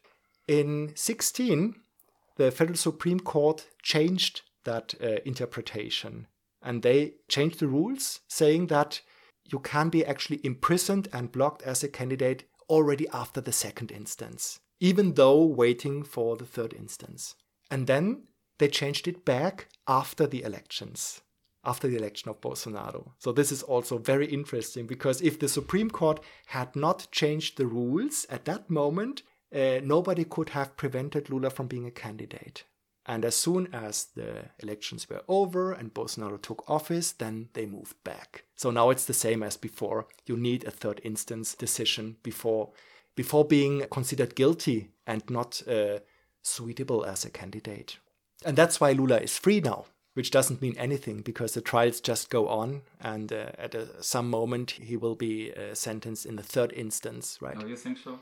In 0.47 0.91
16, 0.95 1.75
the 2.37 2.51
Federal 2.51 2.77
Supreme 2.77 3.19
Court 3.19 3.67
changed 3.81 4.41
that 4.65 4.93
uh, 5.01 5.17
interpretation 5.25 6.27
and 6.61 6.83
they 6.83 7.13
changed 7.27 7.59
the 7.59 7.67
rules 7.67 8.19
saying 8.27 8.67
that 8.67 9.01
you 9.51 9.59
can 9.59 9.89
be 9.89 10.05
actually 10.05 10.39
imprisoned 10.43 11.07
and 11.11 11.31
blocked 11.31 11.61
as 11.63 11.83
a 11.83 11.87
candidate 11.87 12.43
already 12.69 13.07
after 13.09 13.41
the 13.41 13.51
second 13.51 13.91
instance 13.91 14.59
even 14.81 15.13
though 15.13 15.45
waiting 15.45 16.03
for 16.03 16.35
the 16.35 16.45
third 16.45 16.73
instance. 16.73 17.35
And 17.69 17.87
then 17.87 18.23
they 18.57 18.67
changed 18.67 19.07
it 19.07 19.23
back 19.23 19.67
after 19.87 20.27
the 20.27 20.43
elections, 20.43 21.21
after 21.63 21.87
the 21.87 21.95
election 21.95 22.29
of 22.29 22.41
Bolsonaro. 22.41 23.11
So 23.19 23.31
this 23.31 23.51
is 23.51 23.63
also 23.63 23.99
very 23.99 24.25
interesting 24.25 24.87
because 24.87 25.21
if 25.21 25.39
the 25.39 25.47
Supreme 25.47 25.89
Court 25.89 26.19
had 26.47 26.75
not 26.75 27.07
changed 27.11 27.57
the 27.57 27.67
rules 27.67 28.25
at 28.29 28.45
that 28.45 28.69
moment, 28.69 29.21
uh, 29.55 29.79
nobody 29.83 30.25
could 30.25 30.49
have 30.49 30.75
prevented 30.77 31.29
Lula 31.29 31.51
from 31.51 31.67
being 31.67 31.85
a 31.85 31.91
candidate. 31.91 32.63
And 33.05 33.25
as 33.25 33.35
soon 33.35 33.67
as 33.73 34.05
the 34.15 34.45
elections 34.59 35.09
were 35.09 35.23
over 35.27 35.73
and 35.73 35.93
Bolsonaro 35.93 36.41
took 36.41 36.67
office, 36.69 37.11
then 37.11 37.49
they 37.53 37.65
moved 37.65 38.03
back. 38.03 38.45
So 38.55 38.71
now 38.71 38.89
it's 38.89 39.05
the 39.05 39.13
same 39.13 39.43
as 39.43 39.57
before. 39.57 40.07
You 40.25 40.37
need 40.37 40.63
a 40.63 40.71
third 40.71 41.01
instance 41.03 41.53
decision 41.55 42.17
before 42.23 42.71
before 43.15 43.45
being 43.45 43.85
considered 43.91 44.35
guilty 44.35 44.91
and 45.05 45.23
not 45.29 45.61
uh, 45.67 45.99
suitable 46.41 47.05
as 47.05 47.25
a 47.25 47.29
candidate. 47.29 47.97
And 48.45 48.57
that's 48.57 48.79
why 48.79 48.93
Lula 48.93 49.17
is 49.17 49.37
free 49.37 49.59
now, 49.59 49.85
which 50.13 50.31
doesn't 50.31 50.61
mean 50.61 50.75
anything 50.77 51.21
because 51.21 51.53
the 51.53 51.61
trials 51.61 52.01
just 52.01 52.29
go 52.29 52.47
on, 52.47 52.81
and 52.99 53.31
uh, 53.31 53.51
at 53.57 53.75
a, 53.75 54.01
some 54.03 54.29
moment 54.29 54.71
he 54.71 54.97
will 54.97 55.15
be 55.15 55.53
uh, 55.53 55.73
sentenced 55.73 56.25
in 56.25 56.35
the 56.35 56.43
third 56.43 56.73
instance, 56.73 57.37
right? 57.41 57.57
Oh, 57.59 57.65
you 57.65 57.75
think 57.75 57.97
so? 57.97 58.19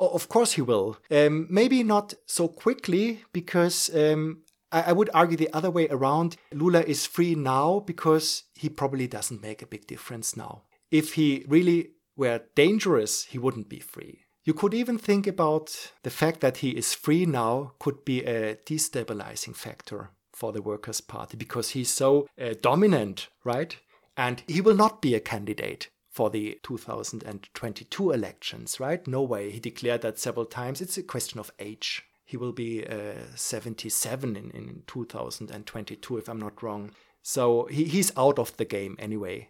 Oh, 0.00 0.08
of 0.08 0.28
course 0.28 0.52
he 0.52 0.62
will. 0.62 0.96
Um, 1.10 1.46
maybe 1.50 1.82
not 1.82 2.14
so 2.26 2.48
quickly 2.48 3.24
because 3.32 3.94
um, 3.94 4.42
I, 4.70 4.82
I 4.82 4.92
would 4.92 5.10
argue 5.12 5.36
the 5.36 5.52
other 5.52 5.70
way 5.70 5.86
around. 5.88 6.36
Lula 6.52 6.80
is 6.80 7.06
free 7.06 7.34
now 7.34 7.80
because 7.80 8.44
he 8.54 8.68
probably 8.68 9.06
doesn't 9.06 9.42
make 9.42 9.60
a 9.60 9.66
big 9.66 9.86
difference 9.86 10.36
now. 10.36 10.62
If 10.90 11.14
he 11.14 11.44
really 11.46 11.90
were 12.16 12.42
dangerous, 12.54 13.24
he 13.24 13.38
wouldn't 13.38 13.68
be 13.68 13.80
free. 13.80 14.24
You 14.44 14.54
could 14.54 14.74
even 14.74 14.98
think 14.98 15.26
about 15.26 15.92
the 16.02 16.10
fact 16.10 16.40
that 16.40 16.58
he 16.58 16.70
is 16.70 16.94
free 16.94 17.26
now 17.26 17.72
could 17.78 18.04
be 18.04 18.24
a 18.24 18.56
destabilizing 18.56 19.54
factor 19.54 20.10
for 20.32 20.52
the 20.52 20.62
Workers' 20.62 21.00
Party 21.00 21.36
because 21.36 21.70
he's 21.70 21.90
so 21.90 22.26
uh, 22.40 22.54
dominant, 22.60 23.28
right? 23.44 23.76
And 24.16 24.42
he 24.48 24.60
will 24.60 24.74
not 24.74 25.00
be 25.00 25.14
a 25.14 25.20
candidate 25.20 25.88
for 26.10 26.28
the 26.28 26.58
2022 26.62 28.10
elections, 28.10 28.80
right? 28.80 29.06
No 29.06 29.22
way. 29.22 29.50
He 29.50 29.60
declared 29.60 30.02
that 30.02 30.18
several 30.18 30.44
times. 30.44 30.80
It's 30.80 30.98
a 30.98 31.02
question 31.02 31.38
of 31.38 31.52
age. 31.58 32.02
He 32.24 32.36
will 32.36 32.52
be 32.52 32.86
uh, 32.86 33.14
77 33.34 34.36
in, 34.36 34.50
in 34.50 34.82
2022, 34.86 36.16
if 36.18 36.28
I'm 36.28 36.38
not 36.38 36.62
wrong. 36.62 36.90
So 37.22 37.66
he, 37.66 37.84
he's 37.84 38.12
out 38.16 38.38
of 38.38 38.56
the 38.56 38.64
game 38.64 38.96
anyway. 38.98 39.48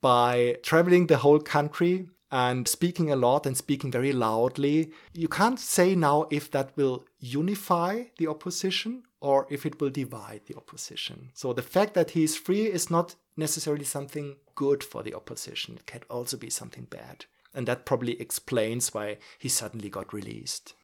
By 0.00 0.56
traveling 0.62 1.06
the 1.06 1.18
whole 1.18 1.40
country 1.40 2.08
and 2.30 2.68
speaking 2.68 3.10
a 3.10 3.16
lot 3.16 3.46
and 3.46 3.56
speaking 3.56 3.90
very 3.90 4.12
loudly, 4.12 4.92
you 5.12 5.28
can't 5.28 5.58
say 5.58 5.94
now 5.94 6.26
if 6.30 6.50
that 6.52 6.76
will 6.76 7.04
unify 7.18 8.04
the 8.18 8.28
opposition 8.28 9.02
or 9.20 9.46
if 9.50 9.66
it 9.66 9.80
will 9.80 9.90
divide 9.90 10.42
the 10.46 10.56
opposition. 10.56 11.30
So 11.34 11.52
the 11.52 11.62
fact 11.62 11.94
that 11.94 12.10
he 12.10 12.22
is 12.22 12.36
free 12.36 12.66
is 12.66 12.90
not 12.90 13.16
necessarily 13.36 13.84
something 13.84 14.36
good 14.54 14.84
for 14.84 15.02
the 15.02 15.14
opposition. 15.14 15.76
It 15.76 15.86
can 15.86 16.02
also 16.08 16.36
be 16.36 16.50
something 16.50 16.86
bad. 16.90 17.24
And 17.54 17.66
that 17.66 17.86
probably 17.86 18.20
explains 18.20 18.94
why 18.94 19.18
he 19.38 19.48
suddenly 19.48 19.88
got 19.88 20.12
released. 20.12 20.74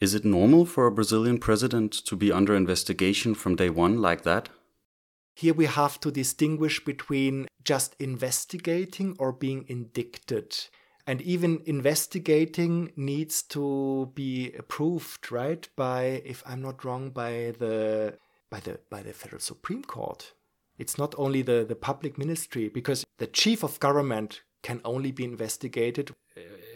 Is 0.00 0.14
it 0.14 0.24
normal 0.24 0.64
for 0.64 0.86
a 0.86 0.92
Brazilian 0.92 1.38
president 1.38 1.92
to 2.06 2.16
be 2.16 2.32
under 2.32 2.56
investigation 2.56 3.34
from 3.34 3.56
day 3.56 3.68
one 3.68 4.00
like 4.00 4.22
that? 4.22 4.48
Here 5.40 5.54
we 5.54 5.64
have 5.64 5.98
to 6.00 6.10
distinguish 6.10 6.84
between 6.84 7.48
just 7.64 7.96
investigating 7.98 9.16
or 9.18 9.32
being 9.32 9.64
indicted. 9.68 10.54
And 11.06 11.22
even 11.22 11.62
investigating 11.64 12.92
needs 12.94 13.40
to 13.44 14.12
be 14.14 14.52
approved, 14.58 15.32
right? 15.32 15.66
By, 15.76 16.20
if 16.26 16.42
I'm 16.44 16.60
not 16.60 16.84
wrong, 16.84 17.08
by 17.08 17.54
the 17.58 18.18
by 18.50 18.60
the 18.60 18.80
by 18.90 19.00
the 19.00 19.14
Federal 19.14 19.40
Supreme 19.40 19.82
Court. 19.82 20.34
It's 20.76 20.98
not 20.98 21.14
only 21.16 21.40
the, 21.40 21.64
the 21.66 21.74
public 21.74 22.18
ministry, 22.18 22.68
because 22.68 23.06
the 23.16 23.26
chief 23.26 23.64
of 23.64 23.80
government 23.80 24.42
can 24.62 24.82
only 24.84 25.10
be 25.10 25.24
investigated 25.24 26.12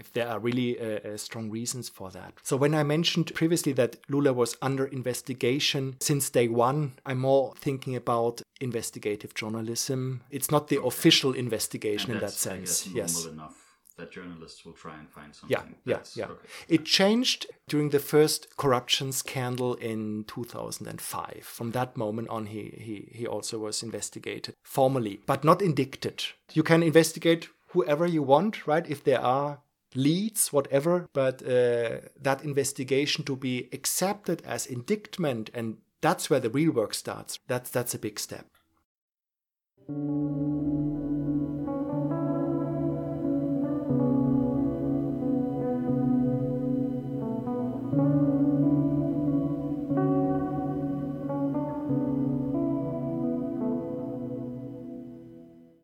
if 0.04 0.12
there 0.12 0.28
are 0.28 0.38
really 0.38 0.78
uh, 0.78 0.84
uh, 0.84 1.16
strong 1.16 1.50
reasons 1.50 1.88
for 1.88 2.10
that. 2.10 2.34
So, 2.42 2.56
when 2.56 2.74
I 2.74 2.82
mentioned 2.82 3.34
previously 3.34 3.72
that 3.72 3.96
Lula 4.08 4.32
was 4.32 4.56
under 4.60 4.84
investigation 4.86 5.96
since 6.00 6.30
day 6.30 6.48
one, 6.48 6.92
I'm 7.06 7.20
more 7.20 7.54
thinking 7.58 7.96
about 7.96 8.42
investigative 8.60 9.34
journalism. 9.34 10.22
It's 10.30 10.50
not 10.50 10.68
the 10.68 10.82
official 10.82 11.32
investigation 11.32 12.10
in 12.12 12.20
that 12.20 12.32
sense. 12.32 12.86
yes. 12.88 13.24
Enough 13.24 13.64
that 13.96 14.10
journalists 14.10 14.64
will 14.64 14.72
try 14.72 14.98
and 14.98 15.08
find 15.08 15.34
something. 15.34 15.56
Yeah, 15.84 15.92
yeah, 15.94 16.00
yeah. 16.16 16.24
Okay. 16.24 16.48
It 16.68 16.84
changed 16.84 17.46
during 17.68 17.90
the 17.90 18.00
first 18.00 18.56
corruption 18.56 19.12
scandal 19.12 19.74
in 19.74 20.24
2005. 20.26 21.44
From 21.44 21.70
that 21.70 21.96
moment 21.96 22.28
on, 22.28 22.46
he, 22.46 22.74
he, 22.76 23.08
he 23.12 23.26
also 23.26 23.58
was 23.58 23.84
investigated 23.84 24.56
formally, 24.64 25.20
but 25.26 25.44
not 25.44 25.62
indicted. 25.62 26.24
You 26.52 26.64
can 26.64 26.82
investigate 26.82 27.48
whoever 27.68 28.06
you 28.06 28.22
want, 28.22 28.66
right? 28.66 28.88
If 28.88 29.04
there 29.04 29.20
are 29.20 29.58
leads, 29.94 30.52
whatever, 30.52 31.08
but 31.12 31.42
uh, 31.42 32.00
that 32.20 32.42
investigation 32.42 33.24
to 33.24 33.36
be 33.36 33.68
accepted 33.72 34.42
as 34.44 34.66
indictment, 34.66 35.50
and 35.54 35.78
that's 36.00 36.28
where 36.28 36.40
the 36.40 36.50
real 36.50 36.72
work 36.72 36.94
starts. 36.94 37.38
That's 37.46 37.70
that's 37.70 37.94
a 37.94 37.98
big 37.98 38.18
step. 38.18 38.46